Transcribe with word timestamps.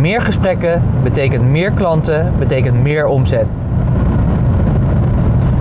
meer 0.00 0.20
gesprekken 0.20 0.82
betekent 1.02 1.44
meer 1.44 1.72
klanten, 1.72 2.32
betekent 2.38 2.82
meer 2.82 3.06
omzet. 3.06 3.46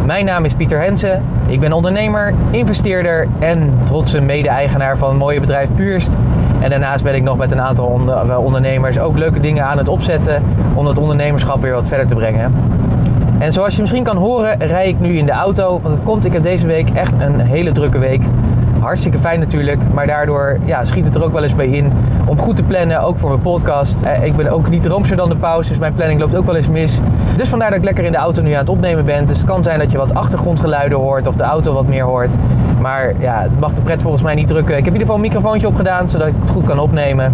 Mijn 0.06 0.26
naam 0.26 0.46
is 0.46 0.54
Pieter 0.54 0.82
Hensen. 0.82 1.24
Ik 1.48 1.60
ben 1.60 1.74
ondernemer, 1.74 2.34
investeerder 2.52 3.28
en 3.40 3.74
trotse 3.86 4.22
mede-eigenaar 4.22 4.98
van 4.98 5.10
het 5.10 5.18
mooie 5.18 5.40
bedrijf 5.40 5.70
Puurst. 5.76 6.16
En 6.60 6.70
daarnaast 6.70 7.04
ben 7.04 7.16
ik 7.16 7.24
nog 7.24 7.38
met 7.38 7.52
een 7.52 7.62
aantal 7.62 8.02
ondernemers 8.44 9.00
ook 9.00 9.18
leuke 9.18 9.40
dingen 9.40 9.66
aan 9.66 9.78
het 9.78 9.88
opzetten 9.88 10.44
om 10.74 10.86
dat 10.86 10.98
ondernemerschap 10.98 11.62
weer 11.62 11.74
wat 11.74 11.88
verder 11.88 12.08
te 12.08 12.16
brengen. 12.16 12.54
En 13.40 13.54
zoals 13.54 13.76
je 13.76 13.82
misschien 13.82 14.04
kan 14.04 14.18
horen, 14.18 14.60
rij 14.60 14.88
ik 14.88 15.00
nu 15.00 15.18
in 15.18 15.26
de 15.26 15.32
auto. 15.32 15.80
Want 15.82 15.96
het 15.96 16.04
komt, 16.04 16.26
ik 16.26 16.34
heb 16.34 16.44
deze 16.44 16.68
week 16.68 16.90
echt 16.90 17.14
een 17.20 17.40
hele 17.40 17.72
drukke 17.72 18.00
week. 18.00 18.22
Hartstikke 18.82 19.20
fijn 19.20 19.40
natuurlijk, 19.40 19.80
maar 19.94 20.08
daardoor 20.08 20.58
ja, 20.66 20.86
schiet 20.86 21.06
het 21.06 21.16
er 21.16 21.24
ook 21.24 21.34
wel 21.34 21.44
eens 21.44 21.56
bij 21.56 21.68
in 21.68 21.92
om 22.26 22.40
goed 22.40 22.56
te 22.56 22.64
plannen, 22.64 23.02
ook 23.02 23.18
voor 23.18 23.30
mijn 23.30 23.42
podcast. 23.42 24.02
Eh, 24.02 24.24
ik 24.24 24.36
ben 24.36 24.48
ook 24.48 24.70
niet 24.70 24.86
roomser 24.86 25.16
dan 25.18 25.30
de 25.30 25.36
pauze, 25.36 25.70
dus 25.70 25.78
mijn 25.78 25.94
planning 25.94 26.20
loopt 26.20 26.36
ook 26.36 26.46
wel 26.46 26.56
eens 26.56 26.70
mis. 26.70 27.00
Dus 27.38 27.50
vandaar 27.50 27.70
dat 27.70 27.80
ik 27.80 27.86
lekker 27.86 28.04
in 28.04 28.12
de 28.12 28.18
auto 28.18 28.42
nu 28.42 28.52
aan 28.52 28.60
het 28.60 28.70
opnemen 28.70 29.06
ben. 29.06 29.28
Dus 29.28 29.38
het 29.38 29.46
kan 29.46 29.64
zijn 29.64 29.80
dat 29.80 29.92
je 29.92 29.98
wat 29.98 30.14
achtergrondgeluiden 30.14 30.98
hoort 30.98 31.28
of 31.28 31.36
de 31.36 31.44
auto 31.44 31.74
wat 31.74 31.88
meer 31.88 32.04
hoort. 32.04 32.36
Maar 32.82 33.14
ja, 33.20 33.42
het 33.42 33.60
mag 33.60 33.74
de 33.74 33.82
pret 33.82 34.02
volgens 34.02 34.24
mij 34.24 34.36
niet 34.36 34.48
drukken. 34.48 34.78
Ik 34.78 34.86
heb 34.86 34.94
in 34.94 35.00
ieder 35.00 35.08
geval 35.08 35.16
een 35.16 35.30
microfoontje 35.30 35.68
opgedaan, 35.68 36.10
zodat 36.10 36.28
ik 36.28 36.34
het 36.40 36.50
goed 36.50 36.66
kan 36.66 36.80
opnemen. 36.80 37.34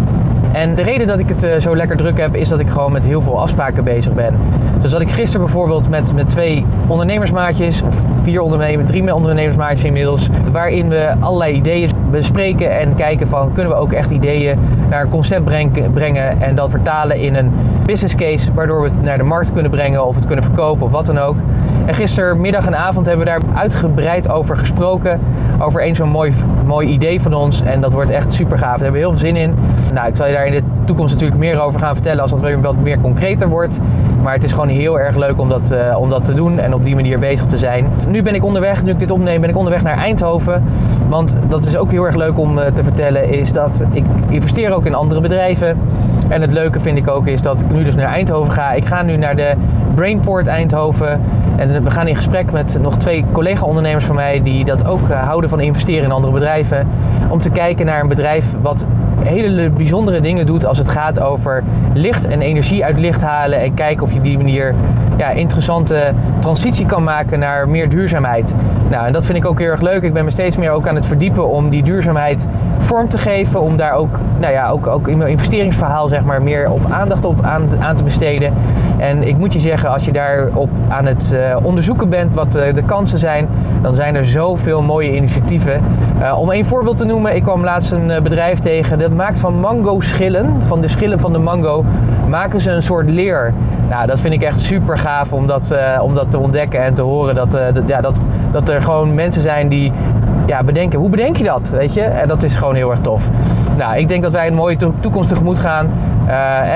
En 0.56 0.74
de 0.74 0.82
reden 0.82 1.06
dat 1.06 1.18
ik 1.18 1.28
het 1.28 1.44
uh, 1.44 1.56
zo 1.58 1.76
lekker 1.76 1.96
druk 1.96 2.18
heb, 2.18 2.36
is 2.36 2.48
dat 2.48 2.60
ik 2.60 2.68
gewoon 2.68 2.92
met 2.92 3.04
heel 3.04 3.22
veel 3.22 3.40
afspraken 3.40 3.84
bezig 3.84 4.12
ben. 4.12 4.34
Dus 4.80 4.90
dat 4.90 5.00
ik 5.00 5.10
gisteren 5.10 5.46
bijvoorbeeld 5.46 5.88
met, 5.88 6.14
met 6.14 6.28
twee 6.28 6.64
ondernemersmaatjes, 6.86 7.82
of 7.82 8.02
vier 8.22 8.40
ondernemers, 8.40 8.88
drie 8.88 9.14
ondernemersmaatjes 9.14 9.84
inmiddels, 9.84 10.28
waarin 10.52 10.88
we 10.88 11.14
allerlei 11.20 11.54
ideeën 11.54 11.90
bespreken 12.10 12.78
en 12.78 12.94
kijken 12.94 13.28
van 13.28 13.52
kunnen 13.52 13.72
we 13.72 13.78
ook 13.78 13.92
echt 13.92 14.10
ideeën 14.10 14.58
naar 14.90 15.02
een 15.02 15.08
concept 15.08 15.44
brengen 15.92 16.40
en 16.40 16.54
dat 16.54 16.70
vertalen 16.70 17.20
in 17.20 17.34
een 17.34 17.52
business 17.84 18.14
case, 18.14 18.52
waardoor 18.54 18.82
we 18.82 18.88
het 18.88 19.02
naar 19.02 19.18
de 19.18 19.24
markt 19.24 19.52
kunnen 19.52 19.70
brengen 19.70 20.06
of 20.06 20.14
het 20.14 20.26
kunnen 20.26 20.44
verkopen 20.44 20.86
of 20.86 20.92
wat 20.92 21.06
dan 21.06 21.18
ook. 21.18 21.36
En 21.86 21.94
gistermiddag 21.94 22.66
en 22.66 22.76
avond 22.76 23.06
hebben 23.06 23.24
we 23.24 23.30
daar 23.30 23.40
uitgebreid 23.54 24.28
over 24.28 24.56
gesproken. 24.56 25.20
Over 25.58 25.80
één 25.80 25.94
zo'n 25.94 26.08
mooi, 26.08 26.32
mooi 26.66 26.88
idee 26.88 27.20
van 27.20 27.34
ons. 27.34 27.62
En 27.62 27.80
dat 27.80 27.92
wordt 27.92 28.10
echt 28.10 28.32
super 28.32 28.58
gaaf. 28.58 28.78
Daar 28.78 28.82
hebben 28.82 29.00
we 29.00 29.06
heel 29.06 29.10
veel 29.10 29.26
zin 29.26 29.36
in. 29.36 29.54
Nou, 29.94 30.08
ik 30.08 30.16
zal 30.16 30.26
je 30.26 30.32
daar 30.32 30.46
in 30.46 30.52
de 30.52 30.62
toekomst 30.84 31.14
natuurlijk 31.14 31.40
meer 31.40 31.60
over 31.60 31.80
gaan 31.80 31.94
vertellen 31.94 32.22
als 32.22 32.30
dat 32.30 32.40
weer 32.40 32.60
wat 32.60 32.76
meer 32.76 33.00
concreter 33.00 33.48
wordt. 33.48 33.80
Maar 34.22 34.32
het 34.34 34.44
is 34.44 34.52
gewoon 34.52 34.68
heel 34.68 35.00
erg 35.00 35.16
leuk 35.16 35.38
om 35.40 35.48
dat, 35.48 35.72
uh, 35.72 36.00
om 36.00 36.10
dat 36.10 36.24
te 36.24 36.34
doen 36.34 36.58
en 36.58 36.74
op 36.74 36.84
die 36.84 36.94
manier 36.94 37.18
bezig 37.18 37.46
te 37.46 37.58
zijn. 37.58 37.86
Nu 38.08 38.22
ben 38.22 38.34
ik 38.34 38.44
onderweg, 38.44 38.82
nu 38.82 38.90
ik 38.90 38.98
dit 38.98 39.10
opneem, 39.10 39.40
ben 39.40 39.50
ik 39.50 39.56
onderweg 39.56 39.82
naar 39.82 39.98
Eindhoven. 39.98 40.64
Want 41.08 41.36
dat 41.48 41.66
is 41.66 41.76
ook 41.76 41.90
heel 41.90 42.04
erg 42.04 42.14
leuk 42.14 42.38
om 42.38 42.58
uh, 42.58 42.64
te 42.64 42.82
vertellen, 42.82 43.28
is 43.28 43.52
dat 43.52 43.82
ik 43.92 44.04
investeer 44.28 44.74
ook 44.74 44.86
in 44.86 44.94
andere 44.94 45.20
bedrijven. 45.20 45.78
En 46.28 46.40
het 46.40 46.52
leuke 46.52 46.80
vind 46.80 46.98
ik 46.98 47.08
ook 47.08 47.26
is 47.26 47.40
dat 47.40 47.60
ik 47.60 47.70
nu 47.70 47.84
dus 47.84 47.94
naar 47.94 48.06
Eindhoven 48.06 48.52
ga. 48.52 48.72
Ik 48.72 48.84
ga 48.84 49.02
nu 49.02 49.16
naar 49.16 49.36
de 49.36 49.52
Brainport 49.94 50.46
Eindhoven. 50.46 51.20
En 51.56 51.82
we 51.82 51.90
gaan 51.90 52.08
in 52.08 52.16
gesprek 52.16 52.52
met 52.52 52.78
nog 52.80 52.96
twee 52.96 53.24
collega-ondernemers 53.32 54.04
van 54.04 54.14
mij 54.14 54.42
die 54.42 54.64
dat 54.64 54.86
ook 54.86 55.08
eh, 55.08 55.22
houden 55.22 55.50
van 55.50 55.60
investeren 55.60 56.04
in 56.04 56.10
andere 56.10 56.32
bedrijven. 56.32 56.88
Om 57.28 57.40
te 57.40 57.50
kijken 57.50 57.86
naar 57.86 58.00
een 58.00 58.08
bedrijf 58.08 58.54
wat 58.60 58.86
hele 59.22 59.70
bijzondere 59.70 60.20
dingen 60.20 60.46
doet 60.46 60.66
als 60.66 60.78
het 60.78 60.88
gaat 60.88 61.20
over 61.20 61.64
licht 61.94 62.26
en 62.26 62.40
energie 62.40 62.84
uit 62.84 62.98
licht 62.98 63.22
halen. 63.22 63.60
En 63.60 63.74
kijken 63.74 64.02
of 64.02 64.12
je 64.12 64.20
die 64.20 64.36
manier 64.36 64.74
ja, 65.16 65.30
interessante 65.30 66.12
transitie 66.40 66.86
kan 66.86 67.04
maken 67.04 67.38
naar 67.38 67.68
meer 67.68 67.88
duurzaamheid. 67.88 68.54
Nou, 68.90 69.06
en 69.06 69.12
dat 69.12 69.24
vind 69.24 69.38
ik 69.38 69.44
ook 69.44 69.58
heel 69.58 69.70
erg 69.70 69.80
leuk. 69.80 70.02
Ik 70.02 70.12
ben 70.12 70.24
me 70.24 70.30
steeds 70.30 70.56
meer 70.56 70.70
ook 70.70 70.88
aan 70.88 70.94
het 70.94 71.06
verdiepen 71.06 71.48
om 71.48 71.70
die 71.70 71.82
duurzaamheid 71.82 72.46
vorm 72.78 73.08
te 73.08 73.18
geven. 73.18 73.60
Om 73.60 73.76
daar 73.76 73.92
ook, 73.92 74.18
nou 74.40 74.52
ja, 74.52 74.68
ook, 74.68 74.86
ook 74.86 75.08
in 75.08 75.18
mijn 75.18 75.30
investeringsverhaal 75.30 76.08
zeg 76.08 76.24
maar, 76.24 76.42
meer 76.42 76.70
op 76.70 76.90
aandacht 76.90 77.24
op 77.24 77.42
aan, 77.42 77.96
te 77.96 78.04
besteden. 78.04 78.52
En 78.98 79.22
ik 79.22 79.36
moet 79.36 79.52
je 79.52 79.58
zeggen, 79.58 79.90
als 79.90 80.04
je 80.04 80.12
daarop 80.12 80.68
aan 80.88 81.06
het 81.06 81.32
uh, 81.34 81.56
onderzoeken 81.62 82.08
bent 82.08 82.34
wat 82.34 82.56
uh, 82.56 82.74
de 82.74 82.82
kansen 82.82 83.18
zijn, 83.18 83.48
dan 83.82 83.94
zijn 83.94 84.14
er 84.14 84.24
zoveel 84.24 84.82
mooie 84.82 85.16
initiatieven. 85.16 85.80
Uh, 86.22 86.38
om 86.38 86.50
één 86.50 86.64
voorbeeld 86.64 86.96
te 86.96 87.04
noemen, 87.04 87.34
ik 87.34 87.42
kwam 87.42 87.64
laatst 87.64 87.92
een 87.92 88.22
bedrijf 88.22 88.58
tegen 88.58 88.98
dat 89.08 89.16
maakt 89.16 89.38
van 89.38 89.60
mango 89.60 90.00
schillen, 90.00 90.62
van 90.66 90.80
de 90.80 90.88
schillen 90.88 91.20
van 91.20 91.32
de 91.32 91.38
mango, 91.38 91.84
maken 92.28 92.60
ze 92.60 92.70
een 92.70 92.82
soort 92.82 93.10
leer. 93.10 93.54
Nou, 93.88 94.06
dat 94.06 94.20
vind 94.20 94.34
ik 94.34 94.42
echt 94.42 94.60
super 94.60 94.98
gaaf 94.98 95.32
om 95.32 95.46
dat, 95.46 95.74
dat 96.14 96.30
te 96.30 96.38
ontdekken 96.38 96.84
en 96.84 96.94
te 96.94 97.02
horen. 97.02 97.34
Dat, 97.34 97.50
dat, 97.50 97.82
ja, 97.86 98.00
dat, 98.00 98.14
dat 98.52 98.68
er 98.68 98.82
gewoon 98.82 99.14
mensen 99.14 99.42
zijn 99.42 99.68
die 99.68 99.92
ja, 100.46 100.62
bedenken, 100.62 100.98
hoe 100.98 101.10
bedenk 101.10 101.36
je 101.36 101.44
dat? 101.44 101.68
Weet 101.68 101.94
je? 101.94 102.00
En 102.00 102.28
dat 102.28 102.42
is 102.42 102.54
gewoon 102.54 102.74
heel 102.74 102.90
erg 102.90 103.00
tof. 103.00 103.22
Nou, 103.76 103.96
ik 103.96 104.08
denk 104.08 104.22
dat 104.22 104.32
wij 104.32 104.46
een 104.46 104.54
mooie 104.54 104.76
toekomst 105.00 105.28
tegemoet 105.28 105.58
gaan. 105.58 105.86
Uh, 105.86 106.32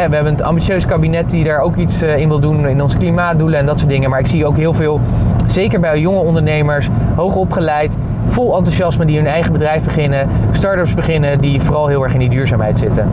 we 0.09 0.15
hebben 0.15 0.27
een 0.27 0.45
ambitieus 0.45 0.87
kabinet 0.87 1.31
die 1.31 1.45
daar 1.45 1.61
ook 1.61 1.77
iets 1.77 2.03
in 2.03 2.29
wil 2.29 2.41
doen 2.41 2.69
in 2.69 2.83
onze 2.83 2.97
klimaatdoelen 2.97 3.59
en 3.59 3.67
dat 3.67 3.79
soort 3.79 3.91
dingen. 3.91 4.11
Maar 4.11 4.19
ik 4.19 4.27
zie 4.27 4.47
ook 4.47 4.57
heel 4.57 4.75
veel, 4.75 5.01
zeker 5.47 5.81
bij 5.81 6.01
jonge 6.01 6.21
ondernemers, 6.21 6.89
hoog 7.15 7.35
opgeleid, 7.35 7.97
vol 8.27 8.57
enthousiasme 8.57 9.05
die 9.05 9.17
hun 9.17 9.27
eigen 9.27 9.53
bedrijf 9.53 9.85
beginnen, 9.85 10.29
start-ups 10.51 10.95
beginnen 10.95 11.41
die 11.41 11.61
vooral 11.61 11.87
heel 11.87 12.03
erg 12.03 12.13
in 12.13 12.19
die 12.19 12.29
duurzaamheid 12.29 12.79
zitten. 12.79 13.09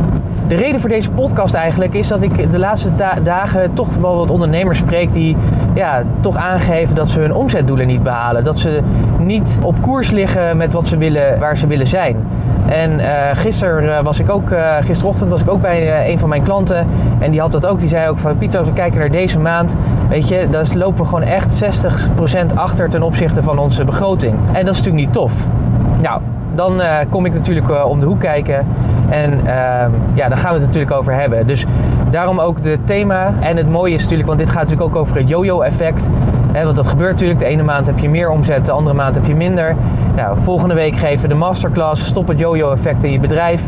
De 0.48 0.56
reden 0.56 0.80
voor 0.80 0.90
deze 0.90 1.12
podcast 1.12 1.54
eigenlijk 1.54 1.94
is 1.94 2.08
dat 2.08 2.22
ik 2.22 2.52
de 2.52 2.60
laatste 2.60 2.92
dagen 3.24 3.74
toch 3.74 3.96
wel 3.96 4.16
wat 4.16 4.32
ondernemers 4.32 4.78
spreek 4.78 5.14
die 5.14 5.38
ja, 5.74 6.02
toch 6.20 6.36
aangeven 6.36 6.96
dat 6.96 7.08
ze 7.08 7.20
hun 7.20 7.34
omzetdoelen 7.34 7.88
niet 7.88 8.04
behalen. 8.04 8.44
Dat 8.44 8.60
ze 8.60 8.80
niet 9.20 9.60
op 9.64 9.82
koers 9.82 10.12
liggen 10.12 10.58
met 10.58 10.74
wat 10.74 10.88
ze 10.88 10.98
willen, 10.98 11.40
waar 11.40 11.58
ze 11.58 11.68
willen 11.68 11.88
zijn. 11.88 12.16
En 12.70 13.00
uh, 13.00 13.08
gisteren 13.34 14.04
was 14.04 14.20
ik 14.20 14.30
ook, 14.30 14.50
uh, 14.50 14.76
gisterochtend 14.80 15.30
was 15.30 15.42
ik 15.42 15.50
ook 15.50 15.62
bij 15.62 16.10
een 16.12 16.20
van 16.20 16.30
mijn 16.30 16.44
klanten. 16.44 16.88
En 17.20 17.32
die 17.32 17.40
had 17.40 17.52
dat 17.52 17.66
ook. 17.66 17.80
Die 17.80 17.90
zei 17.90 18.10
ook 18.10 18.18
van 18.18 18.38
Pieter, 18.38 18.60
als 18.60 18.68
we 18.68 18.74
kijken 18.74 19.00
naar 19.00 19.12
deze 19.12 19.40
maand, 19.40 19.78
weet 20.10 20.28
je, 20.28 20.48
dan 20.50 20.66
lopen 20.74 21.04
we 21.04 21.10
gewoon 21.10 21.24
echt 21.24 21.64
60% 22.52 22.56
achter 22.56 22.90
ten 22.90 23.02
opzichte 23.02 23.44
van 23.44 23.58
onze 23.58 23.84
begroting. 23.84 24.36
En 24.54 24.66
dat 24.66 24.74
is 24.74 24.82
natuurlijk 24.82 25.06
niet 25.06 25.14
tof. 25.14 25.34
Nou, 26.02 26.22
dan 26.56 26.82
kom 27.10 27.26
ik 27.26 27.34
natuurlijk 27.34 27.86
om 27.86 28.00
de 28.00 28.06
hoek 28.06 28.20
kijken. 28.20 28.66
En 29.10 29.32
ehm, 29.46 29.92
ja, 30.14 30.28
daar 30.28 30.38
gaan 30.38 30.54
we 30.54 30.58
het 30.58 30.66
natuurlijk 30.66 30.92
over 30.92 31.14
hebben. 31.14 31.48
Dus 31.48 31.66
daarom 32.10 32.40
ook 32.40 32.58
het 32.64 32.88
thema. 32.88 33.34
En 33.40 33.58
het 33.58 33.70
mooie 33.70 33.94
is 33.94 34.02
natuurlijk, 34.02 34.28
want 34.28 34.40
dit 34.40 34.50
gaat 34.50 34.64
natuurlijk 34.64 34.90
ook 34.90 35.02
over 35.02 35.18
het 35.18 35.30
yo-yo 35.30 35.62
effect. 35.62 36.10
Want 36.54 36.76
dat 36.76 36.88
gebeurt 36.88 37.12
natuurlijk. 37.12 37.40
De 37.40 37.46
ene 37.46 37.64
maand 37.64 37.88
heb 37.88 38.00
je 38.00 38.10
meer 38.10 38.30
omzet, 38.30 38.66
de 38.66 38.72
andere 38.72 38.96
maand 38.96 39.16
heb 39.16 39.26
je 39.26 39.36
minder. 39.36 39.76
Nou, 40.16 40.38
volgende 40.42 40.74
week 40.74 40.96
geven 40.96 41.22
we 41.22 41.28
de 41.28 41.40
masterclass 41.40 42.06
Stop 42.06 42.28
het 42.28 42.40
yo-yo 42.40 42.72
effect 42.72 43.04
in 43.04 43.12
je 43.12 43.20
bedrijf. 43.20 43.62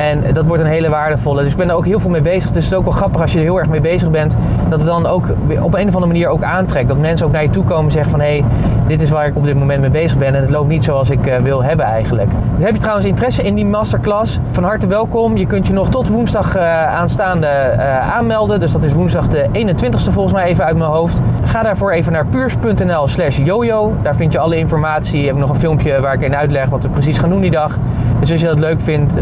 En 0.00 0.32
dat 0.32 0.46
wordt 0.46 0.62
een 0.62 0.68
hele 0.68 0.88
waardevolle. 0.88 1.42
Dus 1.42 1.50
ik 1.50 1.56
ben 1.56 1.68
er 1.68 1.74
ook 1.74 1.84
heel 1.84 2.00
veel 2.00 2.10
mee 2.10 2.20
bezig. 2.20 2.50
Dus 2.50 2.64
het 2.64 2.72
is 2.72 2.78
ook 2.78 2.84
wel 2.84 2.92
grappig 2.92 3.20
als 3.20 3.32
je 3.32 3.38
er 3.38 3.44
heel 3.44 3.58
erg 3.58 3.68
mee 3.68 3.80
bezig 3.80 4.10
bent. 4.10 4.36
Dat 4.68 4.80
het 4.80 4.88
dan 4.88 5.06
ook 5.06 5.24
op 5.60 5.74
een 5.74 5.88
of 5.88 5.94
andere 5.94 6.06
manier 6.06 6.28
ook 6.28 6.42
aantrekt. 6.42 6.88
Dat 6.88 6.98
mensen 6.98 7.26
ook 7.26 7.32
naar 7.32 7.42
je 7.42 7.50
toe 7.50 7.64
komen 7.64 7.84
en 7.84 7.90
zeggen 7.90 8.10
van... 8.10 8.20
hé, 8.20 8.26
hey, 8.26 8.44
dit 8.86 9.00
is 9.00 9.10
waar 9.10 9.26
ik 9.26 9.36
op 9.36 9.44
dit 9.44 9.54
moment 9.54 9.80
mee 9.80 9.90
bezig 9.90 10.18
ben. 10.18 10.34
En 10.34 10.40
het 10.40 10.50
loopt 10.50 10.68
niet 10.68 10.84
zoals 10.84 11.10
ik 11.10 11.26
uh, 11.26 11.36
wil 11.36 11.62
hebben 11.62 11.86
eigenlijk. 11.86 12.30
Heb 12.58 12.74
je 12.74 12.80
trouwens 12.80 13.06
interesse 13.06 13.42
in 13.42 13.54
die 13.54 13.64
masterclass? 13.64 14.38
Van 14.50 14.64
harte 14.64 14.86
welkom. 14.86 15.36
Je 15.36 15.46
kunt 15.46 15.66
je 15.66 15.72
nog 15.72 15.88
tot 15.88 16.08
woensdag 16.08 16.56
uh, 16.56 16.86
aanstaande 16.86 17.46
uh, 17.76 18.10
aanmelden. 18.10 18.60
Dus 18.60 18.72
dat 18.72 18.84
is 18.84 18.92
woensdag 18.92 19.28
de 19.28 19.46
21ste 19.52 20.12
volgens 20.12 20.32
mij 20.32 20.44
even 20.44 20.64
uit 20.64 20.76
mijn 20.76 20.90
hoofd. 20.90 21.20
Ga 21.44 21.62
daarvoor 21.62 21.92
even 21.92 22.12
naar 22.12 22.26
puurs.nl 22.26 23.08
slash 23.08 23.36
jojo. 23.36 23.92
Daar 24.02 24.14
vind 24.14 24.32
je 24.32 24.38
alle 24.38 24.56
informatie. 24.56 25.20
Ik 25.20 25.26
heb 25.26 25.36
nog 25.36 25.50
een 25.50 25.56
filmpje 25.56 26.00
waar 26.00 26.14
ik 26.14 26.20
in 26.20 26.36
uitleg 26.36 26.68
wat 26.68 26.82
we 26.82 26.88
precies 26.88 27.18
gaan 27.18 27.30
doen 27.30 27.40
die 27.40 27.50
dag. 27.50 27.78
Dus 28.20 28.30
als 28.30 28.40
je 28.40 28.46
dat 28.46 28.58
leuk 28.58 28.80
vindt, 28.80 29.14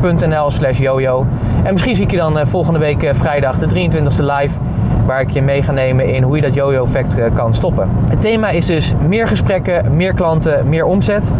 puurst.nl 0.00 0.50
slash 0.50 0.78
jojo. 0.78 1.26
En 1.62 1.72
misschien 1.72 1.96
zie 1.96 2.04
ik 2.04 2.10
je 2.10 2.16
dan 2.16 2.38
uh, 2.38 2.44
volgende 2.44 2.78
week 2.78 3.02
uh, 3.02 3.10
vrijdag 3.12 3.58
de 3.58 3.90
23e 3.90 4.16
live. 4.16 4.58
Waar 5.06 5.20
ik 5.20 5.30
je 5.30 5.42
mee 5.42 5.62
ga 5.62 5.72
nemen 5.72 6.14
in 6.14 6.22
hoe 6.22 6.36
je 6.36 6.42
dat 6.42 6.54
jojo 6.54 6.84
effect 6.84 7.18
uh, 7.18 7.24
kan 7.34 7.54
stoppen. 7.54 7.88
Het 8.08 8.20
thema 8.20 8.48
is 8.48 8.66
dus 8.66 8.94
meer 9.08 9.28
gesprekken, 9.28 9.96
meer 9.96 10.14
klanten, 10.14 10.68
meer 10.68 10.84
omzet. 10.84 11.32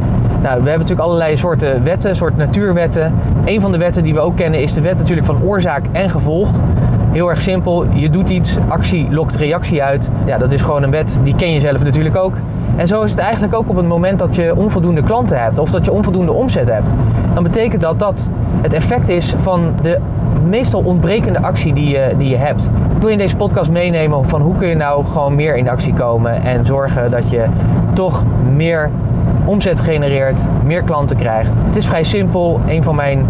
Nou, 0.42 0.62
we 0.62 0.68
hebben 0.68 0.72
natuurlijk 0.72 1.00
allerlei 1.00 1.36
soorten 1.36 1.84
wetten, 1.84 2.16
soort 2.16 2.36
natuurwetten. 2.36 3.14
Een 3.44 3.60
van 3.60 3.72
de 3.72 3.78
wetten 3.78 4.02
die 4.02 4.14
we 4.14 4.20
ook 4.20 4.36
kennen 4.36 4.60
is 4.60 4.74
de 4.74 4.80
wet 4.80 4.96
natuurlijk 4.96 5.26
van 5.26 5.42
oorzaak 5.42 5.84
en 5.92 6.10
gevolg. 6.10 6.50
Heel 7.12 7.28
erg 7.28 7.42
simpel, 7.42 7.86
je 7.92 8.10
doet 8.10 8.28
iets, 8.28 8.58
actie 8.68 9.10
lokt 9.10 9.34
reactie 9.34 9.82
uit. 9.82 10.10
Ja, 10.26 10.38
dat 10.38 10.52
is 10.52 10.62
gewoon 10.62 10.82
een 10.82 10.90
wet, 10.90 11.18
die 11.22 11.34
ken 11.34 11.52
je 11.52 11.60
zelf 11.60 11.84
natuurlijk 11.84 12.16
ook. 12.16 12.34
En 12.76 12.86
zo 12.86 13.02
is 13.02 13.10
het 13.10 13.20
eigenlijk 13.20 13.54
ook 13.54 13.68
op 13.68 13.76
het 13.76 13.86
moment 13.86 14.18
dat 14.18 14.34
je 14.36 14.56
onvoldoende 14.56 15.02
klanten 15.02 15.42
hebt 15.42 15.58
of 15.58 15.70
dat 15.70 15.84
je 15.84 15.92
onvoldoende 15.92 16.32
omzet 16.32 16.68
hebt. 16.68 16.94
Dan 17.34 17.42
betekent 17.42 17.80
dat 17.80 17.98
dat 17.98 18.30
het 18.62 18.72
effect 18.72 19.08
is 19.08 19.34
van 19.36 19.72
de 19.82 19.98
meestal 20.48 20.82
ontbrekende 20.82 21.40
actie 21.42 21.72
die 21.72 21.88
je, 21.88 22.14
die 22.18 22.28
je 22.28 22.36
hebt. 22.36 22.64
Ik 22.64 23.00
wil 23.00 23.06
je 23.06 23.12
in 23.12 23.18
deze 23.18 23.36
podcast 23.36 23.70
meenemen 23.70 24.28
van 24.28 24.40
hoe 24.40 24.56
kun 24.56 24.68
je 24.68 24.74
nou 24.74 25.04
gewoon 25.04 25.34
meer 25.34 25.56
in 25.56 25.68
actie 25.68 25.92
komen 25.92 26.42
en 26.42 26.66
zorgen 26.66 27.10
dat 27.10 27.30
je 27.30 27.44
toch 27.92 28.24
meer 28.54 28.90
omzet 29.44 29.80
genereert, 29.80 30.48
meer 30.64 30.82
klanten 30.82 31.16
krijgt. 31.16 31.50
Het 31.66 31.76
is 31.76 31.86
vrij 31.86 32.02
simpel. 32.02 32.60
Een 32.66 32.82
van 32.82 32.94
mijn 32.94 33.26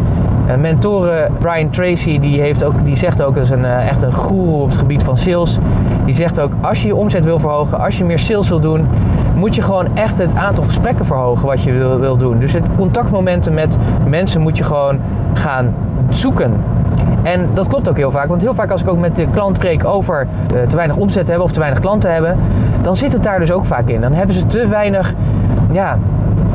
uh, 0.46 0.54
mentoren, 0.56 1.32
Brian 1.38 1.70
Tracy, 1.70 2.19
die, 2.20 2.40
heeft 2.40 2.64
ook, 2.64 2.84
die 2.84 2.96
zegt 2.96 3.22
ook, 3.22 3.37
is 3.37 3.50
een, 3.50 3.64
uh, 3.64 3.88
echt 3.88 4.02
een 4.02 4.12
guru 4.12 4.62
op 4.62 4.69
het 4.69 4.78
gebied 4.78 5.02
van 5.02 5.16
sales. 5.16 5.58
Die 6.04 6.14
zegt 6.14 6.40
ook, 6.40 6.52
als 6.60 6.82
je 6.82 6.87
je 6.87 6.94
omzet 6.94 7.25
wil 7.25 7.38
verhogen, 7.38 7.81
als 7.81 7.98
je 7.98 8.04
meer 8.04 8.19
sales 8.19 8.48
wil 8.48 8.60
doen, 8.60 8.88
moet 9.40 9.54
je 9.54 9.62
gewoon 9.62 9.96
echt 9.96 10.19
het 10.19 10.34
aantal 10.34 10.64
gesprekken 10.64 11.04
verhogen 11.04 11.46
wat 11.46 11.62
je 11.62 11.72
wil, 11.72 11.98
wil 11.98 12.16
doen. 12.16 12.38
Dus 12.38 12.52
het 12.52 12.69
contactmomenten 12.76 13.54
met 13.54 13.76
mensen 14.08 14.40
moet 14.40 14.56
je 14.56 14.64
gewoon 14.64 15.00
gaan 15.34 15.75
zoeken. 16.10 16.52
En 17.22 17.48
dat 17.54 17.69
klopt 17.69 17.88
ook 17.88 17.96
heel 17.96 18.10
vaak, 18.10 18.28
want 18.28 18.42
heel 18.42 18.54
vaak 18.54 18.70
als 18.70 18.81
ik 18.81 18.88
ook 18.88 18.98
met 18.98 19.16
de 19.16 19.26
klant 19.32 19.56
spreek 19.56 19.84
over 19.84 20.26
uh, 20.54 20.62
te 20.62 20.76
weinig 20.76 20.96
omzet 20.96 21.28
hebben 21.28 21.44
of 21.44 21.52
te 21.52 21.58
weinig 21.58 21.81
klanten 21.81 22.12
hebben, 22.12 22.37
dan 22.82 22.96
zit 22.96 23.12
het 23.12 23.22
daar 23.22 23.38
dus 23.38 23.52
ook 23.52 23.64
vaak 23.64 23.88
in. 23.88 24.00
Dan 24.00 24.12
hebben 24.12 24.34
ze 24.34 24.46
te 24.46 24.66
weinig 24.66 25.14
ja, 25.70 25.98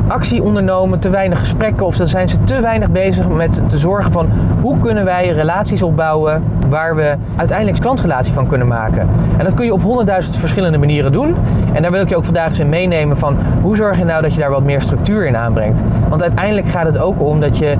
actie 0.06 0.42
ondernomen, 0.42 0.98
te 0.98 1.10
weinig 1.10 1.38
gesprekken 1.38 1.86
of 1.86 1.96
dan 1.96 2.08
zijn 2.08 2.28
ze 2.28 2.44
te 2.44 2.60
weinig 2.60 2.90
bezig 2.90 3.28
met 3.28 3.62
te 3.68 3.78
zorgen 3.78 4.12
van 4.12 4.28
hoe 4.60 4.78
kunnen 4.78 5.04
wij 5.04 5.28
relaties 5.28 5.82
opbouwen 5.82 6.42
waar 6.68 6.96
we 6.96 7.16
uiteindelijk 7.36 7.80
klantrelatie 7.80 8.32
van 8.32 8.46
kunnen 8.46 8.66
maken. 8.66 9.08
En 9.38 9.44
dat 9.44 9.54
kun 9.54 9.64
je 9.64 9.72
op 9.72 9.82
honderdduizend 9.82 10.36
verschillende 10.36 10.78
manieren 10.78 11.12
doen. 11.12 11.34
En 11.72 11.82
daar 11.82 11.90
wil 11.90 12.00
ik 12.00 12.08
je 12.08 12.16
ook 12.16 12.24
vandaag 12.24 12.48
eens 12.48 12.58
in 12.58 12.68
meenemen 12.68 13.18
van 13.18 13.36
hoe 13.62 13.76
zorg 13.76 13.98
je 13.98 14.04
nou 14.04 14.22
dat 14.22 14.34
je 14.34 14.40
daar 14.40 14.50
wat 14.50 14.62
meer 14.62 14.80
structuur 14.80 15.26
in 15.26 15.36
aanbrengt. 15.36 15.82
Want 16.08 16.22
uiteindelijk 16.22 16.66
gaat 16.66 16.86
het 16.86 16.98
ook 16.98 17.20
om 17.20 17.40
dat 17.40 17.58
je 17.58 17.76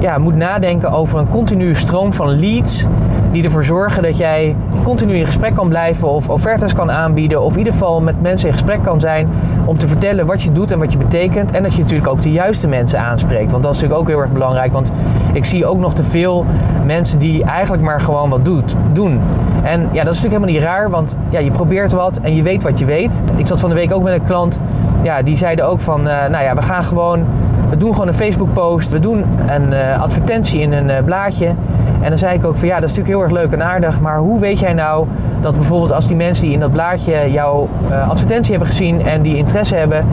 ja, 0.00 0.18
moet 0.18 0.36
nadenken 0.36 0.90
over 0.90 1.18
een 1.18 1.28
continue 1.28 1.74
stroom 1.74 2.12
van 2.12 2.38
leads 2.38 2.86
die 3.32 3.44
ervoor 3.44 3.64
zorgen 3.64 4.02
dat 4.02 4.16
jij 4.16 4.56
continu 4.82 5.14
in 5.14 5.26
gesprek 5.26 5.54
kan 5.54 5.68
blijven 5.68 6.08
of 6.08 6.28
offertes 6.28 6.72
kan 6.72 6.90
aanbieden 6.90 7.42
of 7.42 7.52
in 7.52 7.58
ieder 7.58 7.72
geval 7.72 8.00
met 8.00 8.22
mensen 8.22 8.46
in 8.46 8.52
gesprek 8.52 8.82
kan 8.82 9.00
zijn 9.00 9.28
om 9.64 9.78
te 9.78 9.88
vertellen 9.88 10.26
wat 10.26 10.42
je 10.42 10.52
doet 10.52 10.70
en 10.70 10.78
wat 10.78 10.92
je 10.92 10.98
betekent 10.98 11.50
en 11.50 11.62
dat 11.62 11.74
je 11.74 11.82
natuurlijk 11.82 12.10
ook 12.10 12.22
de 12.22 12.32
juiste 12.32 12.68
mensen 12.68 13.00
aanspreekt. 13.00 13.50
Want 13.50 13.62
dat 13.62 13.74
is 13.74 13.80
natuurlijk 13.80 14.08
ook 14.08 14.14
heel 14.14 14.22
erg 14.24 14.32
belangrijk, 14.32 14.72
want 14.72 14.92
ik 15.32 15.44
zie 15.44 15.66
ook 15.66 15.78
nog 15.78 15.94
te 15.94 16.04
veel 16.04 16.44
mensen 16.86 17.18
die 17.18 17.44
eigenlijk 17.44 17.82
maar 17.82 18.00
gewoon 18.00 18.30
wat 18.30 18.44
doet, 18.44 18.76
doen. 18.92 19.20
En 19.62 19.80
ja, 19.80 20.04
dat 20.04 20.14
is 20.14 20.22
natuurlijk 20.22 20.22
helemaal 20.22 20.48
niet 20.48 20.62
raar, 20.62 20.90
want 20.90 21.16
ja, 21.28 21.38
je 21.38 21.50
probeert 21.50 21.92
wat 21.92 22.18
en 22.22 22.34
je 22.34 22.42
weet 22.42 22.62
wat 22.62 22.78
je 22.78 22.84
weet. 22.84 23.22
Ik 23.36 23.46
zat 23.46 23.60
van 23.60 23.68
de 23.68 23.74
week 23.74 23.92
ook 23.92 24.02
met 24.02 24.12
een 24.12 24.26
klant, 24.26 24.60
ja, 25.02 25.22
die 25.22 25.36
zeiden 25.36 25.66
ook 25.66 25.80
van, 25.80 26.00
uh, 26.00 26.06
nou 26.06 26.44
ja, 26.44 26.54
we 26.54 26.62
gaan 26.62 26.84
gewoon, 26.84 27.24
we 27.70 27.76
doen 27.76 27.92
gewoon 27.92 28.08
een 28.08 28.14
Facebook 28.14 28.52
post, 28.52 28.90
we 28.90 29.00
doen 29.00 29.24
een 29.48 29.72
uh, 29.72 30.02
advertentie 30.02 30.60
in 30.60 30.72
een 30.72 30.88
uh, 30.88 30.94
blaadje 31.04 31.54
en 32.00 32.08
dan 32.08 32.18
zei 32.18 32.34
ik 32.36 32.44
ook 32.44 32.56
van 32.56 32.68
ja, 32.68 32.80
dat 32.80 32.90
is 32.90 32.96
natuurlijk 32.96 33.16
heel 33.16 33.22
erg 33.22 33.42
leuk 33.42 33.52
en 33.60 33.66
aardig, 33.66 34.00
maar 34.00 34.18
hoe 34.18 34.40
weet 34.40 34.58
jij 34.58 34.72
nou 34.72 35.06
dat 35.40 35.56
bijvoorbeeld 35.56 35.92
als 35.92 36.06
die 36.06 36.16
mensen 36.16 36.44
die 36.44 36.52
in 36.52 36.60
dat 36.60 36.72
blaadje 36.72 37.30
jouw 37.30 37.68
uh, 37.90 38.08
advertentie 38.08 38.50
hebben 38.50 38.68
gezien 38.68 39.06
en 39.06 39.22
die 39.22 39.36
interesse 39.36 39.74
hebben, 39.74 40.06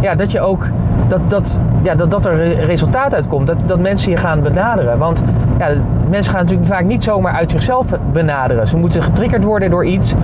ja, 0.00 0.14
dat 0.14 0.32
je 0.32 0.40
ook 0.40 0.68
dat, 1.08 1.30
dat, 1.30 1.60
ja, 1.82 1.94
dat, 1.94 2.10
dat 2.10 2.26
er 2.26 2.64
resultaat 2.64 3.14
uitkomt, 3.14 3.46
dat, 3.46 3.62
dat 3.66 3.80
mensen 3.80 4.10
je 4.10 4.16
gaan 4.16 4.42
benaderen. 4.42 4.98
Want 4.98 5.22
ja, 5.58 5.68
mensen 6.10 6.32
gaan 6.32 6.42
natuurlijk 6.42 6.68
vaak 6.68 6.84
niet 6.84 7.02
zomaar 7.02 7.32
uit 7.32 7.50
zichzelf 7.50 7.86
benaderen. 8.12 8.68
Ze 8.68 8.76
moeten 8.76 9.02
getriggerd 9.02 9.44
worden 9.44 9.70
door 9.70 9.84
iets 9.84 10.14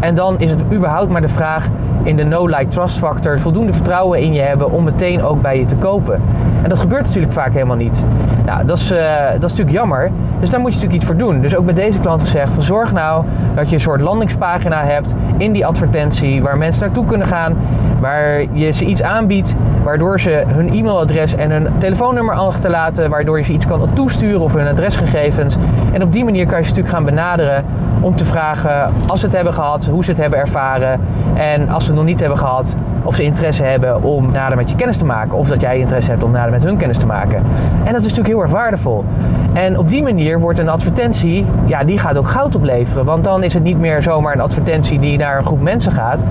en 0.00 0.14
dan 0.14 0.38
is 0.38 0.50
het 0.50 0.60
überhaupt 0.72 1.10
maar 1.10 1.20
de 1.20 1.28
vraag 1.28 1.68
in 2.02 2.16
de 2.16 2.24
no-like-trust 2.24 2.98
factor 2.98 3.38
voldoende 3.38 3.72
vertrouwen 3.72 4.20
in 4.20 4.32
je 4.32 4.40
hebben 4.40 4.70
om 4.70 4.84
meteen 4.84 5.22
ook 5.22 5.42
bij 5.42 5.58
je 5.58 5.64
te 5.64 5.76
kopen. 5.76 6.22
En 6.62 6.68
dat 6.68 6.78
gebeurt 6.78 7.04
natuurlijk 7.04 7.32
vaak 7.32 7.52
helemaal 7.52 7.76
niet. 7.76 8.04
Nou, 8.46 8.66
dat 8.66 8.78
is, 8.78 8.92
uh, 8.92 8.98
dat 9.26 9.44
is 9.44 9.50
natuurlijk 9.50 9.76
jammer. 9.76 10.10
Dus 10.40 10.50
daar 10.50 10.60
moet 10.60 10.68
je 10.68 10.74
natuurlijk 10.74 11.02
iets 11.02 11.04
voor 11.04 11.16
doen. 11.16 11.40
Dus 11.40 11.56
ook 11.56 11.64
bij 11.64 11.74
deze 11.74 11.98
klant 11.98 12.20
gezegd: 12.20 12.52
van 12.52 12.62
zorg 12.62 12.92
nou 12.92 13.24
dat 13.54 13.68
je 13.68 13.74
een 13.74 13.80
soort 13.80 14.00
landingspagina 14.00 14.84
hebt 14.84 15.14
in 15.36 15.52
die 15.52 15.66
advertentie 15.66 16.42
waar 16.42 16.58
mensen 16.58 16.82
naartoe 16.82 17.04
kunnen 17.04 17.26
gaan, 17.26 17.56
waar 18.00 18.44
je 18.52 18.70
ze 18.70 18.84
iets 18.84 19.02
aanbiedt, 19.02 19.56
waardoor 19.82 20.20
ze 20.20 20.42
hun 20.46 20.72
e-mailadres 20.72 21.34
en 21.34 21.50
hun 21.50 21.68
telefoonnummer 21.78 22.34
achterlaten, 22.34 23.10
waardoor 23.10 23.38
je 23.38 23.44
ze 23.44 23.52
iets 23.52 23.66
kan 23.66 23.88
toesturen 23.92 24.40
of 24.40 24.54
hun 24.54 24.66
adresgegevens. 24.66 25.56
En 25.92 26.02
op 26.02 26.12
die 26.12 26.24
manier 26.24 26.46
kan 26.46 26.58
je 26.58 26.62
ze 26.62 26.68
natuurlijk 26.68 26.94
gaan 26.94 27.04
benaderen 27.04 27.64
om 28.00 28.16
te 28.16 28.24
vragen 28.24 28.92
als 29.06 29.20
ze 29.20 29.26
het 29.26 29.34
hebben 29.34 29.52
gehad, 29.52 29.86
hoe 29.86 30.04
ze 30.04 30.10
het 30.10 30.20
hebben 30.20 30.38
ervaren 30.38 31.00
en 31.34 31.68
als 31.68 31.84
ze 31.84 31.88
het 31.90 31.98
nog 31.98 32.08
niet 32.08 32.20
hebben 32.20 32.38
gehad, 32.38 32.76
of 33.08 33.14
ze 33.14 33.22
interesse 33.22 33.62
hebben 33.62 34.02
om 34.02 34.30
nader 34.32 34.56
met 34.56 34.70
je 34.70 34.76
kennis 34.76 34.96
te 34.96 35.04
maken 35.04 35.36
of 35.36 35.48
dat 35.48 35.60
jij 35.60 35.78
interesse 35.78 36.10
hebt 36.10 36.22
om 36.22 36.30
nader 36.30 36.50
met 36.50 36.62
hun 36.62 36.76
kennis 36.76 36.98
te 36.98 37.06
maken. 37.06 37.36
En 37.84 37.92
dat 37.92 38.04
is 38.04 38.08
natuurlijk 38.08 38.28
heel 38.28 38.42
erg 38.42 38.50
waardevol. 38.50 39.04
En 39.52 39.78
op 39.78 39.88
die 39.88 40.02
manier 40.02 40.40
wordt 40.40 40.58
een 40.58 40.68
advertentie, 40.68 41.46
ja, 41.66 41.84
die 41.84 41.98
gaat 41.98 42.18
ook 42.18 42.28
goud 42.28 42.54
opleveren. 42.54 43.04
Want 43.04 43.24
dan 43.24 43.42
is 43.42 43.54
het 43.54 43.62
niet 43.62 43.78
meer 43.78 44.02
zomaar 44.02 44.32
een 44.32 44.40
advertentie 44.40 44.98
die 44.98 45.18
naar 45.18 45.38
een 45.38 45.44
groep 45.44 45.60
mensen 45.60 45.92
gaat. 45.92 46.24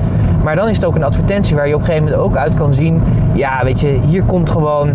Maar 0.47 0.55
dan 0.55 0.69
is 0.69 0.75
het 0.75 0.85
ook 0.85 0.95
een 0.95 1.03
advertentie 1.03 1.55
waar 1.55 1.67
je 1.67 1.73
op 1.73 1.79
een 1.79 1.85
gegeven 1.85 2.07
moment 2.07 2.25
ook 2.25 2.35
uit 2.35 2.55
kan 2.55 2.73
zien. 2.73 3.01
Ja, 3.33 3.63
weet 3.63 3.79
je, 3.79 3.87
hier 3.87 4.23
komt 4.23 4.49
gewoon 4.49 4.93